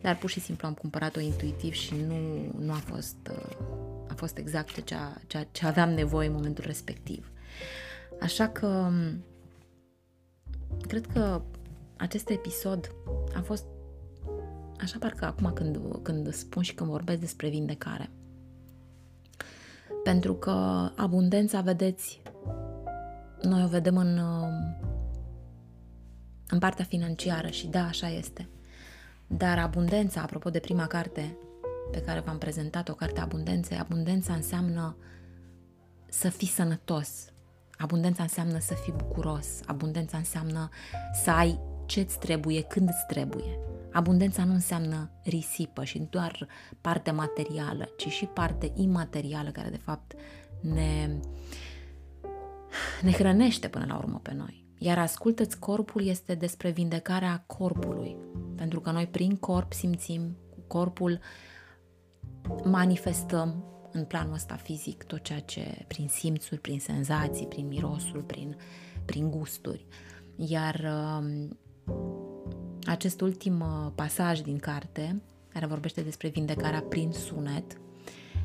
dar 0.00 0.16
pur 0.16 0.30
și 0.30 0.40
simplu 0.40 0.66
am 0.66 0.74
cumpărat-o 0.74 1.20
intuitiv 1.20 1.72
și 1.72 1.94
nu, 2.08 2.16
nu 2.58 2.72
a 2.72 2.82
fost 2.86 3.16
uh, 3.30 3.56
a 4.10 4.14
fost 4.14 4.36
exact 4.36 4.84
ce, 4.84 4.94
ce, 5.26 5.46
ce 5.52 5.66
aveam 5.66 5.90
nevoie 5.90 6.28
în 6.28 6.34
momentul 6.34 6.64
respectiv. 6.66 7.30
Așa 8.20 8.48
că 8.48 8.66
um, 8.66 9.24
cred 10.80 11.06
că 11.06 11.42
acest 11.96 12.28
episod 12.28 12.94
a 13.34 13.40
fost 13.40 13.64
așa 14.80 14.96
parcă 14.98 15.24
acum 15.24 15.52
când, 15.52 15.78
când 16.02 16.32
spun 16.32 16.62
și 16.62 16.74
când 16.74 16.90
vorbesc 16.90 17.20
despre 17.20 17.48
vindecare. 17.48 18.10
Pentru 20.02 20.34
că 20.34 20.50
abundența, 20.96 21.60
vedeți, 21.60 22.22
noi 23.42 23.64
o 23.64 23.68
vedem 23.68 23.96
în, 23.96 24.20
în 26.48 26.58
partea 26.58 26.84
financiară 26.84 27.48
și 27.48 27.66
da, 27.66 27.86
așa 27.86 28.08
este. 28.08 28.48
Dar 29.26 29.58
abundența, 29.58 30.20
apropo 30.20 30.50
de 30.50 30.58
prima 30.58 30.86
carte 30.86 31.36
pe 31.90 32.00
care 32.00 32.20
v-am 32.20 32.38
prezentat-o, 32.38 32.94
cartea 32.94 33.22
Abundenței, 33.22 33.78
abundența 33.78 34.32
înseamnă 34.32 34.96
să 36.08 36.28
fii 36.28 36.46
sănătos, 36.48 37.30
Abundența 37.80 38.22
înseamnă 38.22 38.58
să 38.58 38.74
fii 38.74 38.92
bucuros, 38.96 39.46
abundența 39.66 40.16
înseamnă 40.16 40.68
să 41.22 41.30
ai 41.30 41.60
ce-ți 41.86 42.18
trebuie 42.18 42.62
când 42.62 42.88
îți 42.88 43.06
trebuie. 43.06 43.58
Abundența 43.92 44.44
nu 44.44 44.52
înseamnă 44.52 45.10
risipă 45.24 45.84
și 45.84 46.06
doar 46.10 46.46
parte 46.80 47.10
materială, 47.10 47.88
ci 47.96 48.08
și 48.08 48.24
parte 48.24 48.72
imaterială 48.74 49.50
care 49.50 49.68
de 49.68 49.80
fapt 49.84 50.14
ne, 50.60 51.10
ne 53.02 53.10
hrănește 53.10 53.68
până 53.68 53.84
la 53.88 53.96
urmă 53.96 54.20
pe 54.22 54.34
noi. 54.34 54.64
Iar 54.78 54.98
ascultă-ți 54.98 55.58
corpul 55.58 56.06
este 56.06 56.34
despre 56.34 56.70
vindecarea 56.70 57.44
corpului, 57.46 58.16
pentru 58.56 58.80
că 58.80 58.90
noi 58.90 59.06
prin 59.06 59.36
corp 59.36 59.72
simțim, 59.72 60.36
cu 60.50 60.60
corpul 60.66 61.20
manifestăm 62.64 63.64
în 63.92 64.04
planul 64.04 64.34
ăsta 64.34 64.54
fizic 64.54 65.02
tot 65.02 65.22
ceea 65.22 65.40
ce 65.40 65.84
prin 65.88 66.08
simțuri, 66.08 66.60
prin 66.60 66.80
senzații, 66.80 67.46
prin 67.46 67.66
mirosul, 67.66 68.22
prin, 68.22 68.56
prin 69.04 69.30
gusturi. 69.30 69.86
Iar 70.36 70.74
uh, 70.74 71.48
acest 72.84 73.20
ultim 73.20 73.60
uh, 73.60 73.92
pasaj 73.94 74.40
din 74.40 74.58
carte, 74.58 75.22
care 75.52 75.66
vorbește 75.66 76.00
despre 76.00 76.28
vindecarea 76.28 76.82
prin 76.82 77.12
sunet 77.12 77.80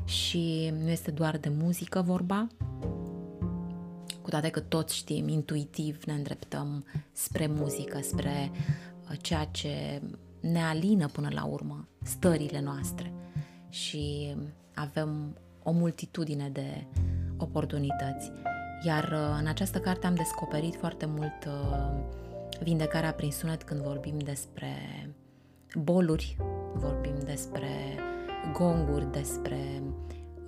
și 0.05 0.73
nu 0.81 0.89
este 0.89 1.11
doar 1.11 1.37
de 1.37 1.49
muzică 1.49 2.01
vorba, 2.01 2.47
cu 2.79 3.14
toate 4.35 4.49
că 4.49 4.59
toți 4.59 4.95
știm, 4.95 5.27
intuitiv 5.27 6.03
ne 6.03 6.13
îndreptăm 6.13 6.85
spre 7.11 7.47
muzică, 7.47 7.99
spre 8.01 8.51
uh, 9.09 9.17
ceea 9.21 9.45
ce 9.45 10.01
ne 10.39 10.63
alină 10.63 11.07
până 11.07 11.29
la 11.31 11.45
urmă, 11.45 11.87
stările 12.03 12.61
noastre 12.61 13.13
și 13.69 14.35
avem 14.73 15.37
o 15.63 15.71
multitudine 15.71 16.49
de 16.49 16.85
oportunități. 17.37 18.31
Iar 18.85 19.03
uh, 19.03 19.37
în 19.39 19.47
această 19.47 19.79
carte 19.79 20.07
am 20.07 20.15
descoperit 20.15 20.75
foarte 20.75 21.05
mult 21.05 21.49
vindecarea 22.61 23.13
prin 23.13 23.31
sunet 23.31 23.63
când 23.63 23.81
vorbim 23.81 24.17
despre 24.17 24.75
boluri, 25.73 26.37
vorbim 26.73 27.15
despre 27.25 27.69
gonguri, 28.53 29.11
despre 29.11 29.83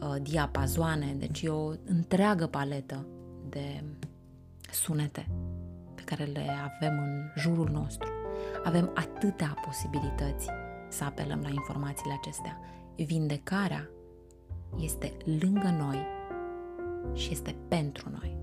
uh, 0.02 0.16
diapazoane, 0.22 1.16
deci 1.18 1.42
e 1.42 1.50
o 1.50 1.72
întreagă 1.86 2.48
paletă 2.48 3.06
de 3.50 3.84
sunete 4.72 5.28
pe 5.96 6.02
care 6.06 6.24
le 6.24 6.46
avem 6.64 7.00
în 7.00 7.32
jurul 7.38 7.70
nostru. 7.70 8.12
Avem 8.64 8.92
atâtea 8.96 9.58
posibilități 9.66 10.50
să 10.90 11.04
apelăm 11.04 11.40
la 11.42 11.50
informațiile 11.50 12.14
acestea. 12.14 12.60
Vindecarea 12.96 13.90
este 14.78 15.18
lângă 15.24 15.70
noi 15.70 16.06
și 17.14 17.32
este 17.32 17.56
pentru 17.68 18.10
noi. 18.10 18.38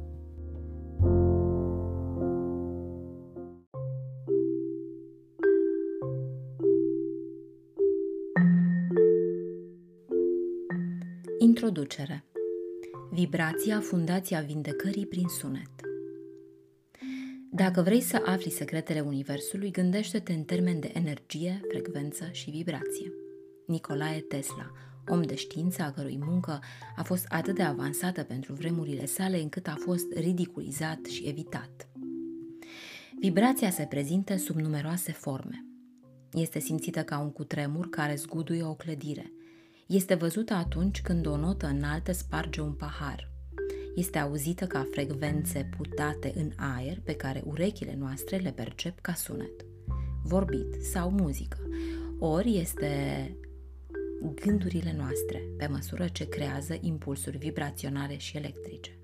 Introducere 11.39 12.25
Vibrația 13.11 13.81
Fundația 13.81 14.41
Vindecării 14.41 15.07
prin 15.07 15.29
sunet 15.29 15.71
Dacă 17.51 17.83
vrei 17.83 18.01
să 18.01 18.23
afli 18.25 18.51
secretele 18.51 19.01
Universului, 19.01 19.71
gândește-te 19.71 20.33
în 20.33 20.43
termen 20.43 20.81
de 20.81 20.91
energie, 20.95 21.61
frecvență 21.69 22.29
și 22.33 22.51
vibrație. 22.51 23.13
Nicolae 23.67 24.21
Tesla, 24.21 24.71
om 25.09 25.23
de 25.23 25.35
știință 25.35 25.83
a 25.83 25.93
cărui 25.93 26.19
muncă 26.25 26.61
a 26.97 27.03
fost 27.03 27.25
atât 27.29 27.55
de 27.55 27.63
avansată 27.63 28.23
pentru 28.23 28.53
vremurile 28.53 29.07
sale 29.07 29.41
încât 29.41 29.67
a 29.67 29.77
fost 29.79 30.13
ridiculizat 30.15 31.05
și 31.05 31.29
evitat. 31.29 31.89
Vibrația 33.21 33.71
se 33.71 33.85
prezintă 33.85 34.37
sub 34.37 34.57
numeroase 34.57 35.13
forme. 35.13 35.65
Este 36.33 36.59
simțită 36.59 37.03
ca 37.03 37.19
un 37.19 37.31
cutremur 37.31 37.89
care 37.89 38.15
zguduie 38.15 38.63
o 38.63 38.75
clădire– 38.75 39.33
este 39.87 40.15
văzută 40.15 40.55
atunci 40.55 41.03
când 41.03 41.27
o 41.27 41.37
notă 41.37 41.67
înaltă 41.67 42.13
sparge 42.13 42.61
un 42.61 42.73
pahar. 42.73 43.33
Este 43.95 44.19
auzită 44.19 44.67
ca 44.67 44.87
frecvențe 44.91 45.69
putate 45.77 46.33
în 46.37 46.51
aer 46.57 47.01
pe 47.01 47.15
care 47.15 47.43
urechile 47.45 47.97
noastre 47.99 48.37
le 48.37 48.51
percep 48.51 49.01
ca 49.01 49.15
sunet, 49.15 49.65
vorbit 50.23 50.75
sau 50.93 51.11
muzică. 51.11 51.59
Ori 52.19 52.59
este 52.59 53.37
gândurile 54.35 54.95
noastre, 54.97 55.43
pe 55.57 55.67
măsură 55.67 56.09
ce 56.09 56.29
creează 56.29 56.79
impulsuri 56.81 57.39
vibraționale 57.39 58.17
și 58.17 58.37
electrice. 58.37 58.99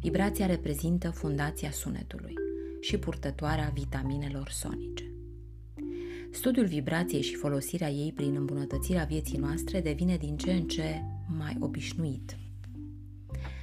Vibrația 0.00 0.46
reprezintă 0.46 1.10
fundația 1.10 1.70
sunetului 1.70 2.34
și 2.80 2.98
purtătoarea 2.98 3.70
vitaminelor 3.74 4.48
sonice. 4.48 5.15
Studiul 6.36 6.66
vibrației 6.66 7.22
și 7.22 7.34
folosirea 7.34 7.90
ei 7.90 8.12
prin 8.12 8.34
îmbunătățirea 8.36 9.04
vieții 9.04 9.38
noastre 9.38 9.80
devine 9.80 10.16
din 10.16 10.36
ce 10.36 10.52
în 10.52 10.62
ce 10.62 11.02
mai 11.38 11.56
obișnuit. 11.60 12.36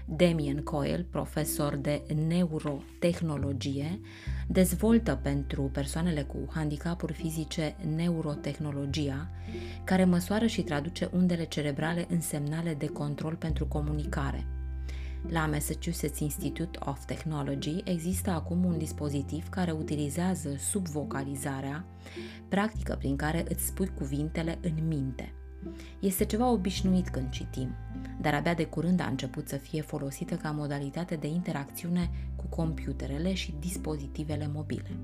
Damien 0.06 0.64
Coyle, 0.64 1.08
profesor 1.10 1.76
de 1.76 2.02
neurotehnologie, 2.28 4.00
dezvoltă 4.48 5.20
pentru 5.24 5.62
persoanele 5.62 6.22
cu 6.22 6.38
handicapuri 6.54 7.14
fizice 7.14 7.76
neurotehnologia, 7.96 9.30
care 9.84 10.06
măsoară 10.06 10.46
și 10.46 10.62
traduce 10.62 11.10
undele 11.14 11.46
cerebrale 11.46 12.08
în 12.10 12.22
semnale 12.22 12.74
de 12.74 12.88
control 12.88 13.36
pentru 13.36 13.66
comunicare– 13.66 14.46
la 15.30 15.46
Massachusetts 15.46 16.20
Institute 16.20 16.80
of 16.86 17.06
Technology 17.06 17.82
există 17.84 18.30
acum 18.30 18.66
un 18.66 18.78
dispozitiv 18.78 19.50
care 19.50 19.72
utilizează 19.72 20.56
subvocalizarea, 20.58 21.86
practică 22.50 22.96
prin 22.96 23.16
care 23.16 23.46
îți 23.50 23.66
spui 23.66 23.88
cuvintele 23.88 24.58
în 24.62 24.88
minte. 24.88 25.34
Este 26.00 26.26
ceva 26.26 26.50
obișnuit 26.50 27.10
când 27.10 27.30
citim, 27.30 27.76
dar 28.22 28.34
abia 28.34 28.54
de 28.54 28.66
curând 28.66 29.00
a 29.00 29.06
început 29.06 29.48
să 29.48 29.56
fie 29.56 29.82
folosită 29.82 30.36
ca 30.36 30.52
modalitate 30.52 31.16
de 31.16 31.28
interacțiune 31.28 32.10
cu 32.36 32.46
computerele 32.48 33.34
și 33.34 33.56
dispozitivele 33.60 34.50
mobile. 34.54 34.98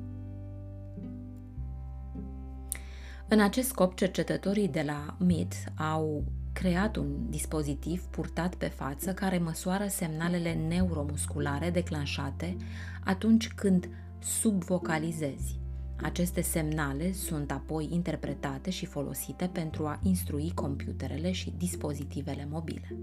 În 3.27 3.39
acest 3.39 3.67
scop, 3.67 3.95
cercetătorii 3.95 4.67
de 4.67 4.81
la 4.81 5.15
MIT 5.19 5.53
au 5.75 6.23
creat 6.59 6.95
un 6.95 7.29
dispozitiv 7.29 8.01
purtat 8.01 8.55
pe 8.55 8.65
față 8.67 9.13
care 9.13 9.37
măsoară 9.37 9.87
semnalele 9.87 10.53
neuromusculare 10.53 11.69
declanșate 11.69 12.55
atunci 13.03 13.47
când 13.47 13.89
subvocalizezi. 14.19 15.59
Aceste 16.01 16.41
semnale 16.41 17.11
sunt 17.11 17.51
apoi 17.51 17.87
interpretate 17.91 18.69
și 18.69 18.85
folosite 18.85 19.49
pentru 19.53 19.85
a 19.85 19.99
instrui 20.03 20.51
computerele 20.53 21.31
și 21.31 21.53
dispozitivele 21.57 22.47
mobile. 22.51 22.95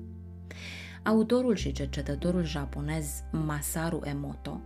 Autorul 1.02 1.54
și 1.54 1.72
cercetătorul 1.72 2.44
japonez 2.44 3.22
Masaru 3.32 4.00
Emoto 4.04 4.60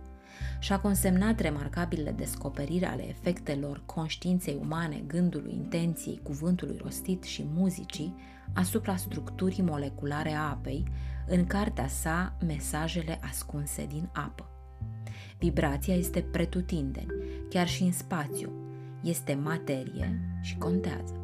și-a 0.59 0.79
consemnat 0.79 1.39
remarcabile 1.39 2.11
descoperiri 2.11 2.85
ale 2.85 3.09
efectelor 3.09 3.83
conștiinței 3.85 4.57
umane, 4.61 5.03
gândului, 5.07 5.53
intenției, 5.53 6.19
cuvântului 6.23 6.79
rostit 6.83 7.23
și 7.23 7.45
muzicii 7.53 8.15
asupra 8.53 8.95
structurii 8.95 9.63
moleculare 9.63 10.31
a 10.31 10.49
apei 10.49 10.83
în 11.27 11.45
cartea 11.45 11.87
sa 11.87 12.37
Mesajele 12.45 13.19
ascunse 13.21 13.85
din 13.85 14.09
apă. 14.13 14.45
Vibrația 15.39 15.95
este 15.95 16.21
pretutindeni, 16.31 17.13
chiar 17.49 17.67
și 17.67 17.83
în 17.83 17.91
spațiu, 17.91 18.51
este 19.01 19.33
materie 19.33 20.37
și 20.41 20.57
contează. 20.57 21.15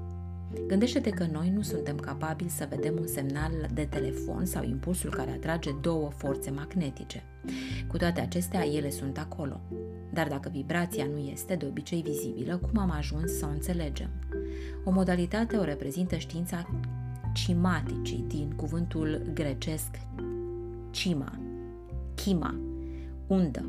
Gândește-te 0.67 1.09
că 1.09 1.25
noi 1.31 1.49
nu 1.49 1.61
suntem 1.61 1.95
capabili 1.95 2.49
să 2.49 2.67
vedem 2.69 2.95
un 2.99 3.07
semnal 3.07 3.51
de 3.73 3.85
telefon 3.89 4.45
sau 4.45 4.63
impulsul 4.63 5.09
care 5.09 5.31
atrage 5.31 5.69
două 5.81 6.09
forțe 6.09 6.51
magnetice. 6.51 7.23
Cu 7.87 7.97
toate 7.97 8.21
acestea, 8.21 8.65
ele 8.65 8.89
sunt 8.89 9.17
acolo. 9.17 9.61
Dar 10.13 10.27
dacă 10.27 10.49
vibrația 10.49 11.05
nu 11.05 11.17
este 11.17 11.55
de 11.55 11.65
obicei 11.65 12.01
vizibilă, 12.01 12.57
cum 12.57 12.79
am 12.79 12.91
ajuns 12.91 13.37
să 13.37 13.45
o 13.45 13.49
înțelegem? 13.49 14.09
O 14.83 14.91
modalitate 14.91 15.57
o 15.57 15.63
reprezintă 15.63 16.15
știința 16.15 16.67
cimaticii 17.37 18.25
din 18.27 18.51
cuvântul 18.51 19.21
grecesc 19.33 19.99
cima, 20.91 21.39
chima, 22.15 22.59
undă, 23.27 23.65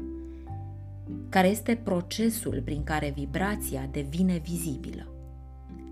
care 1.28 1.48
este 1.48 1.80
procesul 1.84 2.62
prin 2.64 2.84
care 2.84 3.12
vibrația 3.16 3.88
devine 3.90 4.38
vizibilă. 4.38 5.12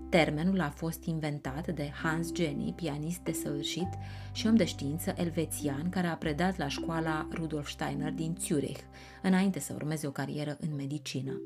Termenul 0.09 0.61
a 0.61 0.69
fost 0.69 1.03
inventat 1.03 1.67
de 1.67 1.91
Hans 2.03 2.33
Jenny, 2.35 2.73
pianist 2.75 3.19
desăvârșit 3.19 3.89
și 4.31 4.47
om 4.47 4.55
de 4.55 4.65
știință 4.65 5.13
elvețian 5.17 5.89
care 5.89 6.07
a 6.07 6.15
predat 6.15 6.57
la 6.57 6.67
școala 6.67 7.27
Rudolf 7.33 7.69
Steiner 7.69 8.11
din 8.11 8.35
Zurich, 8.39 8.81
înainte 9.21 9.59
să 9.59 9.73
urmeze 9.75 10.07
o 10.07 10.11
carieră 10.11 10.57
în 10.59 10.75
medicină. 10.75 11.41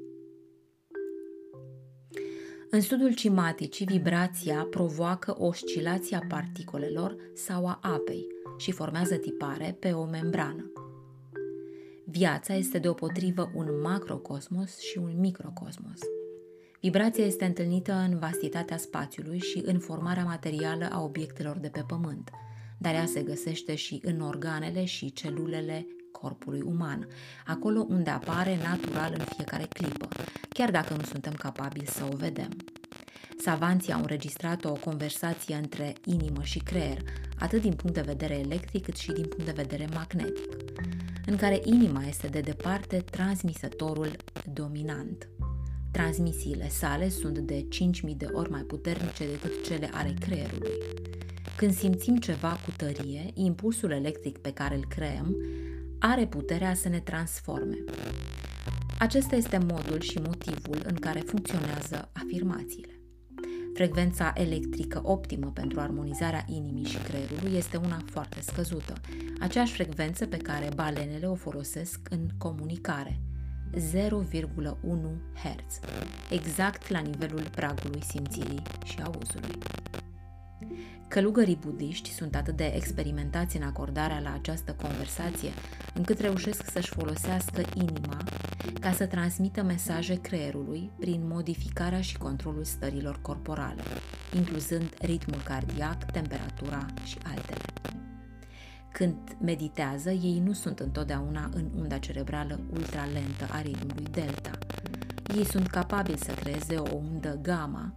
În 2.73 2.81
studiul 2.81 3.13
cimaticii, 3.13 3.85
vibrația 3.85 4.67
provoacă 4.69 5.35
oscilația 5.37 6.23
particolelor 6.27 7.15
sau 7.33 7.67
a 7.67 7.79
apei 7.81 8.27
și 8.57 8.71
formează 8.71 9.15
tipare 9.15 9.77
pe 9.79 9.91
o 9.91 10.05
membrană. 10.05 10.71
Viața 12.05 12.53
este 12.53 12.79
deopotrivă 12.79 13.51
un 13.55 13.81
macrocosmos 13.81 14.79
și 14.79 14.97
un 14.97 15.19
microcosmos. 15.19 15.99
Vibrația 16.81 17.25
este 17.25 17.45
întâlnită 17.45 17.93
în 17.93 18.19
vastitatea 18.19 18.77
spațiului 18.77 19.39
și 19.39 19.61
în 19.65 19.79
formarea 19.79 20.23
materială 20.23 20.87
a 20.91 21.03
obiectelor 21.03 21.57
de 21.57 21.69
pe 21.69 21.83
pământ, 21.87 22.29
dar 22.79 22.93
ea 22.93 23.05
se 23.05 23.21
găsește 23.21 23.75
și 23.75 24.01
în 24.03 24.21
organele 24.21 24.85
și 24.85 25.13
celulele 25.13 25.87
corpului 26.11 26.61
uman, 26.61 27.07
acolo 27.45 27.85
unde 27.89 28.09
apare 28.09 28.57
natural 28.57 29.15
în 29.17 29.25
fiecare 29.35 29.65
clipă, 29.73 30.07
chiar 30.49 30.71
dacă 30.71 30.93
nu 30.93 31.03
suntem 31.03 31.33
capabili 31.33 31.87
să 31.87 32.03
o 32.11 32.15
vedem. 32.15 32.49
Savanții 33.39 33.93
au 33.93 33.99
înregistrat 33.99 34.65
o 34.65 34.73
conversație 34.73 35.55
între 35.55 35.93
inimă 36.05 36.41
și 36.43 36.59
creier, 36.59 37.01
atât 37.39 37.61
din 37.61 37.73
punct 37.73 37.95
de 37.95 38.01
vedere 38.01 38.33
electric 38.33 38.83
cât 38.83 38.95
și 38.95 39.11
din 39.11 39.25
punct 39.25 39.45
de 39.45 39.61
vedere 39.61 39.87
magnetic, 39.93 40.49
în 41.25 41.35
care 41.35 41.61
inima 41.63 42.03
este 42.07 42.27
de 42.27 42.39
departe 42.39 42.97
transmisătorul 42.97 44.15
dominant. 44.53 45.29
Transmisiile 45.91 46.69
sale 46.69 47.09
sunt 47.09 47.37
de 47.37 47.67
5.000 48.09 48.17
de 48.17 48.27
ori 48.33 48.49
mai 48.49 48.61
puternice 48.61 49.25
decât 49.25 49.65
cele 49.65 49.89
ale 49.93 50.13
creierului. 50.19 50.71
Când 51.57 51.73
simțim 51.73 52.17
ceva 52.17 52.49
cu 52.49 52.71
tărie, 52.77 53.25
impulsul 53.33 53.91
electric 53.91 54.37
pe 54.37 54.53
care 54.53 54.75
îl 54.75 54.85
creăm 54.87 55.35
are 56.03 56.27
puterea 56.27 56.73
să 56.73 56.89
ne 56.89 56.99
transforme. 56.99 57.77
Acesta 58.99 59.35
este 59.35 59.57
modul 59.57 59.99
și 59.99 60.17
motivul 60.17 60.81
în 60.87 60.95
care 60.95 61.19
funcționează 61.19 62.09
afirmațiile. 62.13 62.99
Frecvența 63.73 64.33
electrică 64.35 65.01
optimă 65.03 65.51
pentru 65.53 65.79
armonizarea 65.79 66.45
inimii 66.47 66.85
și 66.85 66.97
creierului 66.97 67.57
este 67.57 67.77
una 67.77 68.01
foarte 68.05 68.41
scăzută, 68.41 68.93
aceeași 69.39 69.73
frecvență 69.73 70.25
pe 70.25 70.37
care 70.37 70.69
balenele 70.75 71.25
o 71.25 71.35
folosesc 71.35 71.99
în 72.09 72.27
comunicare, 72.37 73.19
0,1 73.73 73.79
Hz, 75.33 75.79
exact 76.29 76.89
la 76.89 76.99
nivelul 76.99 77.43
pragului 77.55 78.03
simțirii 78.03 78.61
și 78.83 79.01
auzului. 79.01 79.57
Călugării 81.11 81.59
budiști 81.61 82.11
sunt 82.11 82.35
atât 82.35 82.55
de 82.55 82.71
experimentați 82.75 83.57
în 83.57 83.63
acordarea 83.63 84.19
la 84.19 84.33
această 84.33 84.75
conversație, 84.81 85.49
încât 85.93 86.19
reușesc 86.19 86.69
să-și 86.69 86.89
folosească 86.89 87.61
inima 87.73 88.17
ca 88.79 88.91
să 88.91 89.05
transmită 89.05 89.63
mesaje 89.63 90.21
creierului 90.21 90.91
prin 90.99 91.21
modificarea 91.27 92.01
și 92.01 92.17
controlul 92.17 92.63
stărilor 92.63 93.19
corporale, 93.21 93.81
incluzând 94.35 94.93
ritmul 94.99 95.41
cardiac, 95.43 96.11
temperatura 96.11 96.85
și 97.03 97.17
altele. 97.23 97.65
Când 98.91 99.17
meditează, 99.41 100.09
ei 100.09 100.41
nu 100.45 100.53
sunt 100.53 100.79
întotdeauna 100.79 101.49
în 101.53 101.69
unda 101.75 101.97
cerebrală 101.97 102.59
ultralentă 102.73 103.47
a 103.49 103.61
ritmului 103.61 104.05
delta. 104.11 104.51
Ei 105.35 105.45
sunt 105.45 105.67
capabili 105.67 106.17
să 106.17 106.31
creeze 106.31 106.75
o 106.75 106.95
undă 106.95 107.39
gamma, 107.41 107.93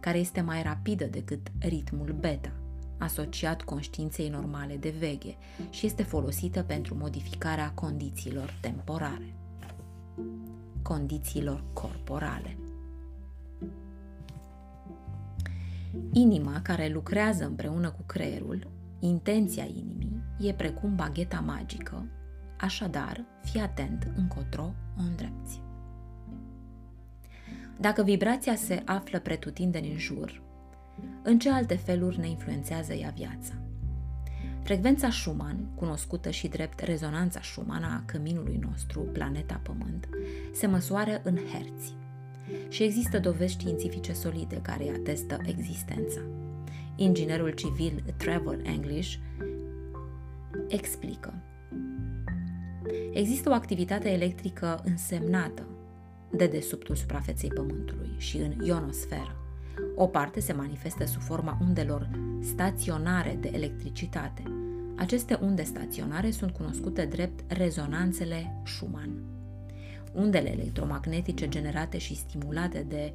care 0.00 0.18
este 0.18 0.40
mai 0.40 0.62
rapidă 0.62 1.04
decât 1.04 1.52
ritmul 1.58 2.16
beta, 2.20 2.52
asociat 2.98 3.62
conștiinței 3.62 4.28
normale 4.28 4.76
de 4.76 4.94
veche 4.98 5.36
și 5.70 5.86
este 5.86 6.02
folosită 6.02 6.62
pentru 6.62 6.94
modificarea 6.94 7.70
condițiilor 7.70 8.58
temporare. 8.60 9.34
Condițiilor 10.82 11.64
corporale. 11.72 12.56
Inima 16.12 16.60
care 16.62 16.88
lucrează 16.88 17.44
împreună 17.44 17.90
cu 17.90 18.02
creierul, 18.06 18.70
intenția 18.98 19.64
inimii, 19.64 20.22
e 20.38 20.52
precum 20.52 20.94
bagheta 20.94 21.40
magică, 21.40 22.06
așadar, 22.58 23.24
fii 23.42 23.60
atent 23.60 24.12
încotro 24.16 24.74
o 24.98 25.02
îndrepți. 25.02 25.60
Dacă 27.80 28.02
vibrația 28.02 28.54
se 28.54 28.82
află 28.84 29.18
pretutindeni 29.18 29.90
în 29.90 29.98
jur, 29.98 30.42
în 31.22 31.38
ce 31.38 31.50
alte 31.50 31.74
feluri 31.74 32.18
ne 32.18 32.28
influențează 32.28 32.92
ea 32.92 33.12
viața? 33.16 33.52
Frecvența 34.62 35.10
Schumann, 35.10 35.66
cunoscută 35.74 36.30
și 36.30 36.48
drept 36.48 36.80
rezonanța 36.80 37.40
Schumann 37.42 37.84
a 37.84 38.02
căminului 38.06 38.58
nostru, 38.70 39.00
planeta 39.00 39.60
Pământ, 39.62 40.08
se 40.52 40.66
măsoară 40.66 41.20
în 41.24 41.36
herți. 41.36 41.94
Și 42.68 42.82
există 42.82 43.18
dovezi 43.18 43.52
științifice 43.52 44.12
solide 44.12 44.56
care 44.62 44.82
îi 44.82 44.94
atestă 44.96 45.36
existența. 45.46 46.20
Inginerul 46.96 47.50
civil 47.50 48.14
Trevor 48.16 48.58
English 48.62 49.14
explică. 50.68 51.34
Există 53.12 53.50
o 53.50 53.52
activitate 53.52 54.10
electrică 54.10 54.80
însemnată 54.84 55.69
de 56.30 56.46
desubtul 56.46 56.94
suprafeței 56.94 57.48
Pământului 57.48 58.14
și 58.16 58.36
în 58.36 58.52
ionosferă. 58.64 59.36
O 59.96 60.06
parte 60.06 60.40
se 60.40 60.52
manifestă 60.52 61.06
sub 61.06 61.20
forma 61.20 61.58
undelor 61.60 62.08
staționare 62.42 63.38
de 63.40 63.50
electricitate. 63.52 64.42
Aceste 64.96 65.38
unde 65.42 65.62
staționare 65.62 66.30
sunt 66.30 66.50
cunoscute 66.50 67.04
drept 67.04 67.52
rezonanțele 67.52 68.60
Schumann. 68.64 69.24
Undele 70.12 70.52
electromagnetice 70.52 71.48
generate 71.48 71.98
și 71.98 72.16
stimulate 72.16 72.86
de 72.88 73.12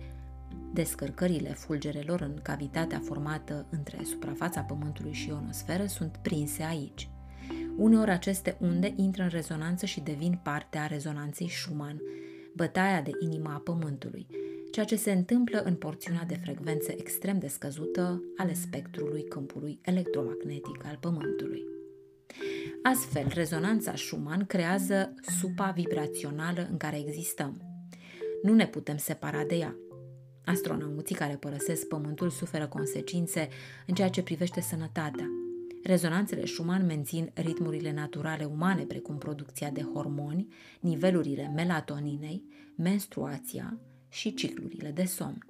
descărcările 0.73 1.49
fulgerelor 1.49 2.21
în 2.21 2.39
cavitatea 2.41 3.01
formată 3.03 3.65
între 3.69 3.97
suprafața 4.03 4.61
Pământului 4.61 5.13
și 5.13 5.27
ionosferă 5.27 5.85
sunt 5.85 6.19
prinse 6.21 6.63
aici. 6.63 7.09
Uneori 7.77 8.11
aceste 8.11 8.57
unde 8.59 8.93
intră 8.95 9.23
în 9.23 9.29
rezonanță 9.29 9.85
și 9.85 10.01
devin 10.01 10.39
parte 10.43 10.77
a 10.77 10.87
rezonanței 10.87 11.49
Schumann, 11.49 12.01
bătaia 12.55 13.01
de 13.01 13.11
inima 13.19 13.53
a 13.53 13.57
Pământului, 13.57 14.27
ceea 14.71 14.85
ce 14.85 14.95
se 14.95 15.11
întâmplă 15.11 15.61
în 15.61 15.75
porțiunea 15.75 16.23
de 16.27 16.39
frecvență 16.43 16.91
extrem 16.97 17.39
de 17.39 17.47
scăzută 17.47 18.23
ale 18.37 18.53
spectrului 18.53 19.23
câmpului 19.23 19.79
electromagnetic 19.81 20.85
al 20.85 20.97
Pământului. 20.99 21.63
Astfel, 22.83 23.27
rezonanța 23.33 23.95
Schumann 23.95 24.45
creează 24.45 25.13
supa 25.39 25.71
vibrațională 25.75 26.67
în 26.71 26.77
care 26.77 26.99
existăm. 26.99 27.61
Nu 28.43 28.53
ne 28.53 28.67
putem 28.67 28.97
separa 28.97 29.43
de 29.43 29.55
ea. 29.55 29.75
Astronauții 30.45 31.15
care 31.15 31.35
părăsesc 31.35 31.87
Pământul 31.87 32.29
suferă 32.29 32.67
consecințe 32.67 33.47
în 33.87 33.93
ceea 33.93 34.09
ce 34.09 34.23
privește 34.23 34.61
sănătatea. 34.61 35.44
Rezonanțele 35.87 36.45
Schumann 36.45 36.85
mențin 36.85 37.31
ritmurile 37.33 37.91
naturale 37.91 38.43
umane, 38.43 38.83
precum 38.83 39.17
producția 39.17 39.69
de 39.69 39.81
hormoni, 39.93 40.47
nivelurile 40.79 41.51
melatoninei, 41.55 42.43
menstruația, 42.75 43.79
și 44.09 44.33
ciclurile 44.33 44.91
de 44.91 45.03
somn. 45.03 45.45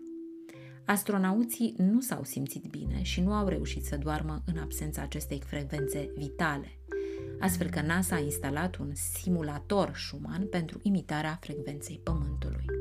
Astronauții 0.86 1.74
nu 1.78 2.02
s-au 2.02 2.24
simțit 2.24 2.66
bine 2.66 3.02
și 3.02 3.22
nu 3.22 3.34
au 3.34 3.48
reușit 3.48 3.86
să 3.86 3.98
doarmă 3.98 4.44
în 4.46 4.58
absența 4.58 5.02
acestei 5.02 5.42
frecvențe 5.46 6.12
vitale, 6.16 6.80
astfel 7.40 7.70
că 7.70 7.82
NASA 7.82 8.16
a 8.16 8.20
instalat 8.20 8.76
un 8.76 8.92
simulator 8.94 9.92
Schumann 9.96 10.48
pentru 10.48 10.80
imitarea 10.82 11.38
frecvenței 11.42 12.00
Pământului. 12.04 12.75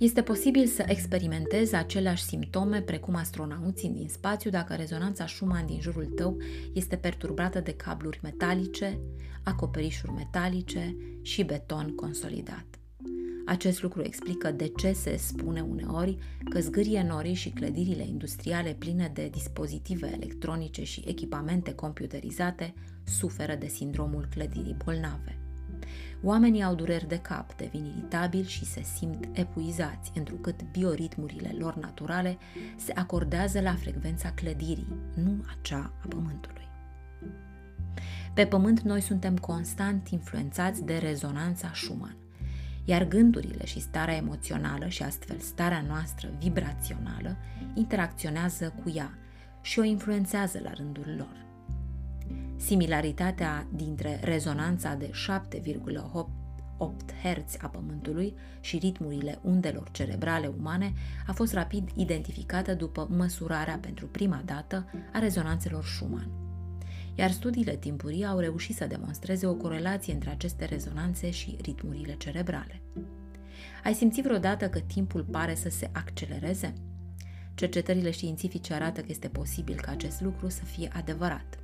Este 0.00 0.22
posibil 0.22 0.66
să 0.66 0.84
experimentezi 0.86 1.74
aceleași 1.74 2.22
simptome 2.22 2.80
precum 2.80 3.14
astronauții 3.14 3.88
din 3.88 4.08
spațiu 4.08 4.50
dacă 4.50 4.74
rezonanța 4.74 5.26
Schumann 5.26 5.66
din 5.66 5.80
jurul 5.80 6.04
tău 6.04 6.36
este 6.72 6.96
perturbată 6.96 7.60
de 7.60 7.72
cabluri 7.72 8.20
metalice, 8.22 8.98
acoperișuri 9.42 10.12
metalice 10.12 10.96
și 11.22 11.44
beton 11.44 11.94
consolidat. 11.94 12.66
Acest 13.46 13.82
lucru 13.82 14.02
explică 14.02 14.50
de 14.50 14.72
ce 14.76 14.92
se 14.92 15.16
spune 15.16 15.60
uneori 15.60 16.18
că 16.50 16.60
zgârie 16.60 17.02
norii 17.08 17.34
și 17.34 17.50
clădirile 17.50 18.06
industriale 18.06 18.76
pline 18.78 19.10
de 19.14 19.28
dispozitive 19.28 20.10
electronice 20.14 20.84
și 20.84 21.04
echipamente 21.06 21.74
computerizate 21.74 22.74
suferă 23.04 23.54
de 23.54 23.66
sindromul 23.66 24.28
clădirii 24.30 24.76
bolnave. 24.84 25.39
Oamenii 26.22 26.62
au 26.62 26.74
dureri 26.74 27.08
de 27.08 27.18
cap, 27.18 27.56
devin 27.56 27.84
iritabili 27.84 28.48
și 28.48 28.64
se 28.64 28.82
simt 28.82 29.28
epuizați, 29.32 30.12
întrucât 30.14 30.62
bioritmurile 30.72 31.54
lor 31.58 31.76
naturale 31.76 32.38
se 32.76 32.92
acordează 32.94 33.60
la 33.60 33.74
frecvența 33.74 34.30
clădirii, 34.30 34.96
nu 35.14 35.44
a 35.46 35.58
cea 35.60 35.92
a 36.02 36.06
pământului. 36.08 36.68
Pe 38.34 38.46
pământ 38.46 38.80
noi 38.80 39.00
suntem 39.00 39.36
constant 39.36 40.08
influențați 40.08 40.84
de 40.84 40.96
rezonanța 40.96 41.70
Schumann, 41.74 42.16
iar 42.84 43.08
gândurile 43.08 43.64
și 43.64 43.80
starea 43.80 44.16
emoțională 44.16 44.88
și 44.88 45.02
astfel 45.02 45.38
starea 45.38 45.84
noastră 45.86 46.28
vibrațională 46.38 47.36
interacționează 47.74 48.74
cu 48.82 48.90
ea 48.94 49.18
și 49.62 49.78
o 49.78 49.82
influențează 49.82 50.60
la 50.62 50.72
rândul 50.72 51.14
lor. 51.16 51.49
Similaritatea 52.60 53.66
dintre 53.72 54.20
rezonanța 54.22 54.94
de 54.94 55.10
7,8 55.10 55.14
Hz 57.22 57.56
a 57.60 57.68
Pământului 57.68 58.34
și 58.60 58.78
ritmurile 58.78 59.38
undelor 59.42 59.88
cerebrale 59.90 60.52
umane 60.58 60.92
a 61.26 61.32
fost 61.32 61.52
rapid 61.52 61.88
identificată 61.94 62.74
după 62.74 63.08
măsurarea 63.10 63.78
pentru 63.80 64.06
prima 64.06 64.42
dată 64.44 64.90
a 65.12 65.18
rezonanțelor 65.18 65.84
Schumann. 65.84 66.30
Iar 67.14 67.30
studiile 67.30 67.76
timpurii 67.76 68.24
au 68.24 68.38
reușit 68.38 68.76
să 68.76 68.86
demonstreze 68.86 69.46
o 69.46 69.54
corelație 69.54 70.12
între 70.12 70.30
aceste 70.30 70.64
rezonanțe 70.64 71.30
și 71.30 71.56
ritmurile 71.62 72.14
cerebrale. 72.18 72.82
Ai 73.84 73.94
simțit 73.94 74.24
vreodată 74.24 74.68
că 74.68 74.78
timpul 74.78 75.24
pare 75.30 75.54
să 75.54 75.68
se 75.68 75.90
accelereze? 75.92 76.74
Cercetările 77.54 78.10
științifice 78.10 78.74
arată 78.74 79.00
că 79.00 79.06
este 79.08 79.28
posibil 79.28 79.74
ca 79.74 79.90
acest 79.90 80.20
lucru 80.20 80.48
să 80.48 80.64
fie 80.64 80.90
adevărat. 80.92 81.58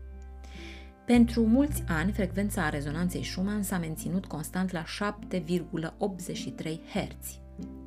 Pentru 1.07 1.47
mulți 1.47 1.83
ani, 1.89 2.13
frecvența 2.13 2.69
rezonanței 2.69 3.25
Schumann 3.25 3.63
s-a 3.63 3.79
menținut 3.79 4.27
constant 4.27 4.73
la 4.73 4.85
7,83 4.85 6.79
Hz, 6.93 7.39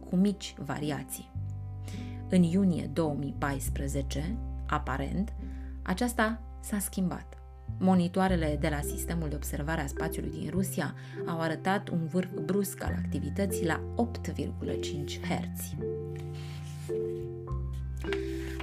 cu 0.09 0.15
mici 0.15 0.53
variații. 0.57 1.31
În 2.29 2.43
iunie 2.43 2.89
2014, 2.93 4.37
aparent, 4.67 5.33
aceasta 5.81 6.41
s-a 6.61 6.79
schimbat. 6.79 7.37
Monitoarele 7.79 8.57
de 8.59 8.69
la 8.69 8.81
sistemul 8.81 9.29
de 9.29 9.35
observare 9.35 9.81
a 9.81 9.87
spațiului 9.87 10.31
din 10.39 10.49
Rusia 10.49 10.93
au 11.25 11.39
arătat 11.39 11.89
un 11.89 12.05
vârf 12.05 12.29
brusc 12.45 12.83
al 12.83 12.93
activității 13.03 13.65
la 13.65 13.81
8,5 13.95 14.39
Hz. 15.21 15.75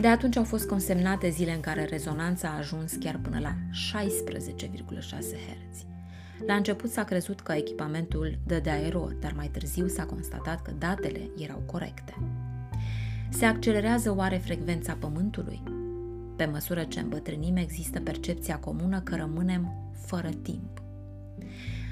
De 0.01 0.09
atunci 0.09 0.36
au 0.36 0.44
fost 0.44 0.68
consemnate 0.68 1.28
zile 1.28 1.55
în 1.55 1.61
care 1.61 1.84
rezonanța 1.84 2.49
a 2.49 2.57
ajuns 2.57 2.92
chiar 2.92 3.18
până 3.22 3.38
la 3.38 3.55
16,6 3.55 5.11
Hz. 5.11 5.84
La 6.47 6.55
început 6.55 6.90
s-a 6.90 7.05
crezut 7.05 7.40
că 7.40 7.53
echipamentul 7.53 8.38
dădea 8.47 8.80
erori, 8.80 9.20
dar 9.20 9.32
mai 9.32 9.49
târziu 9.49 9.86
s-a 9.86 10.05
constatat 10.05 10.62
că 10.62 10.70
datele 10.78 11.30
erau 11.38 11.62
corecte. 11.66 12.14
Se 13.28 13.44
accelerează 13.44 14.14
oare 14.16 14.36
frecvența 14.36 14.97
Pământului? 15.01 15.62
Pe 16.36 16.44
măsură 16.44 16.84
ce 16.84 17.01
îmbătrânim, 17.01 17.57
există 17.57 18.01
percepția 18.01 18.59
comună 18.59 19.01
că 19.01 19.16
rămânem 19.16 19.92
fără 20.07 20.28
timp. 20.42 20.82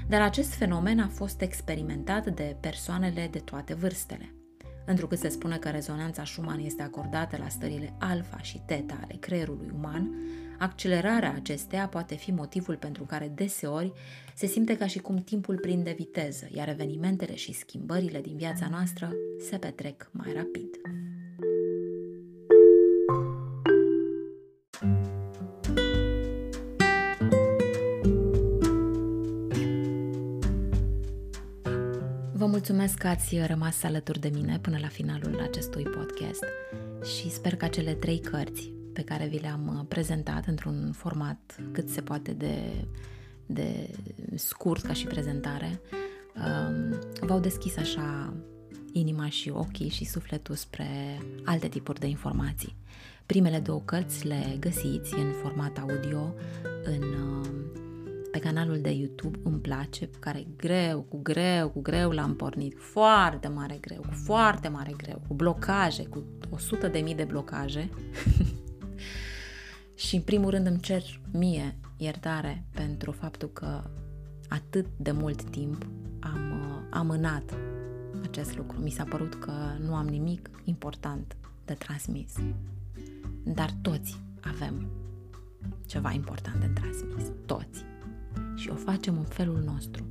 Dar 0.07 0.21
acest 0.21 0.53
fenomen 0.53 0.99
a 0.99 1.07
fost 1.07 1.41
experimentat 1.41 2.25
de 2.25 2.55
persoanele 2.59 3.27
de 3.31 3.39
toate 3.39 3.73
vârstele. 3.73 4.34
Întrucât 4.85 5.19
se 5.19 5.29
spune 5.29 5.57
că 5.57 5.69
rezonanța 5.69 6.25
Schumann 6.25 6.65
este 6.65 6.81
acordată 6.81 7.37
la 7.37 7.47
stările 7.47 7.93
alfa 7.99 8.37
și 8.41 8.61
teta 8.65 8.99
ale 9.03 9.15
creierului 9.19 9.71
uman, 9.75 10.11
accelerarea 10.57 11.33
acesteia 11.35 11.87
poate 11.87 12.15
fi 12.15 12.31
motivul 12.31 12.75
pentru 12.75 13.03
care 13.03 13.31
deseori 13.35 13.93
se 14.35 14.45
simte 14.45 14.77
ca 14.77 14.87
și 14.87 14.99
cum 14.99 15.15
timpul 15.15 15.57
prinde 15.57 15.93
viteză, 15.97 16.47
iar 16.53 16.69
evenimentele 16.69 17.35
și 17.35 17.53
schimbările 17.53 18.21
din 18.21 18.37
viața 18.37 18.67
noastră 18.69 19.11
se 19.49 19.57
petrec 19.57 20.09
mai 20.11 20.33
rapid. 20.33 20.69
Mulțumesc 32.55 32.97
că 32.97 33.07
ați 33.07 33.37
rămas 33.45 33.83
alături 33.83 34.19
de 34.19 34.31
mine 34.33 34.59
până 34.59 34.77
la 34.81 34.87
finalul 34.87 35.39
acestui 35.41 35.83
podcast 35.83 36.43
și 37.17 37.29
sper 37.29 37.55
că 37.55 37.67
cele 37.67 37.93
trei 37.93 38.19
cărți 38.19 38.71
pe 38.93 39.01
care 39.01 39.27
vi 39.27 39.39
le-am 39.39 39.85
prezentat 39.89 40.45
într-un 40.45 40.91
format 40.93 41.55
cât 41.71 41.89
se 41.89 42.01
poate 42.01 42.31
de, 42.31 42.85
de 43.45 43.89
scurt 44.35 44.85
ca 44.85 44.93
și 44.93 45.05
prezentare 45.05 45.81
um, 46.35 46.99
v-au 47.27 47.39
deschis 47.39 47.77
așa 47.77 48.33
inima 48.91 49.29
și 49.29 49.49
ochii 49.49 49.89
și 49.89 50.05
sufletul 50.05 50.55
spre 50.55 51.21
alte 51.45 51.67
tipuri 51.67 51.99
de 51.99 52.07
informații. 52.07 52.75
Primele 53.25 53.59
două 53.59 53.81
cărți 53.85 54.27
le 54.27 54.57
găsiți 54.59 55.13
în 55.13 55.31
format 55.41 55.77
audio 55.77 56.33
în 56.83 57.03
um, 57.03 57.84
pe 58.35 58.41
canalul 58.41 58.81
de 58.81 58.89
YouTube 58.89 59.39
Îmi 59.43 59.59
place, 59.59 60.09
care 60.19 60.47
greu, 60.57 61.01
cu 61.01 61.19
greu, 61.21 61.69
cu 61.69 61.81
greu 61.81 62.09
l-am 62.09 62.35
pornit, 62.35 62.75
foarte 62.79 63.47
mare 63.47 63.77
greu, 63.81 64.01
cu 64.01 64.13
foarte 64.13 64.67
mare 64.67 64.93
greu, 64.97 65.21
cu 65.27 65.33
blocaje, 65.33 66.05
cu 66.05 66.23
100 66.49 66.87
de 66.87 66.99
mii 66.99 67.15
de 67.15 67.23
blocaje. 67.23 67.89
și 70.05 70.15
în 70.15 70.21
primul 70.21 70.49
rând 70.49 70.67
îmi 70.67 70.79
cer 70.79 71.03
mie 71.31 71.75
iertare 71.97 72.65
pentru 72.73 73.11
faptul 73.11 73.49
că 73.49 73.83
atât 74.49 74.85
de 74.97 75.11
mult 75.11 75.43
timp 75.43 75.87
am 76.19 76.51
uh, 76.51 76.81
amânat 76.89 77.57
acest 78.23 78.57
lucru. 78.57 78.79
Mi 78.81 78.89
s-a 78.89 79.03
părut 79.03 79.35
că 79.35 79.53
nu 79.79 79.95
am 79.95 80.07
nimic 80.07 80.49
important 80.63 81.35
de 81.65 81.73
transmis. 81.73 82.33
Dar 83.43 83.69
toți 83.81 84.21
avem 84.41 84.87
ceva 85.85 86.11
important 86.11 86.59
de 86.59 86.67
transmis. 86.73 87.31
Toți 87.45 87.85
și 88.55 88.69
o 88.69 88.75
facem 88.75 89.17
în 89.17 89.23
felul 89.23 89.61
nostru. 89.65 90.05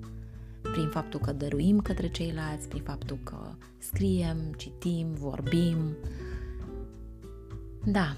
Prin 0.61 0.89
faptul 0.89 1.21
că 1.21 1.33
dăruim 1.33 1.81
către 1.81 2.09
ceilalți, 2.09 2.69
prin 2.69 2.83
faptul 2.83 3.19
că 3.23 3.37
scriem, 3.79 4.39
citim, 4.57 5.07
vorbim. 5.13 5.77
Da, 7.85 8.17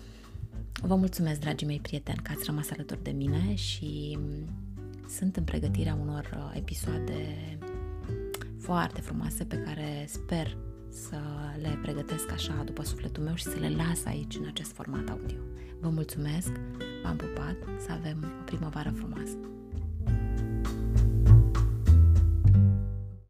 vă 0.83 0.95
mulțumesc, 0.95 1.41
dragii 1.41 1.67
mei 1.67 1.81
prieteni, 1.81 2.21
că 2.23 2.33
ați 2.35 2.45
rămas 2.45 2.71
alături 2.71 3.03
de 3.03 3.11
mine 3.11 3.55
și 3.55 4.19
sunt 5.09 5.37
în 5.37 5.45
pregătirea 5.45 5.99
unor 6.01 6.31
uh, 6.37 6.57
episoade 6.57 7.59
foarte 8.59 9.01
frumoase 9.01 9.45
pe 9.45 9.57
care 9.57 10.05
sper 10.09 10.57
să 10.89 11.21
le 11.61 11.79
pregătesc 11.83 12.33
așa 12.33 12.63
după 12.65 12.83
sufletul 12.83 13.23
meu 13.23 13.35
și 13.35 13.45
să 13.45 13.59
le 13.59 13.69
las 13.69 14.05
aici 14.05 14.35
în 14.35 14.47
acest 14.47 14.73
format 14.73 15.09
audio. 15.09 15.39
Vă 15.81 15.89
mulțumesc, 15.89 16.51
v-am 17.03 17.17
pupat, 17.17 17.57
să 17.81 17.93
avem 17.93 18.25
o 18.41 18.45
primăvară 18.45 18.91
frumoasă! 18.91 19.56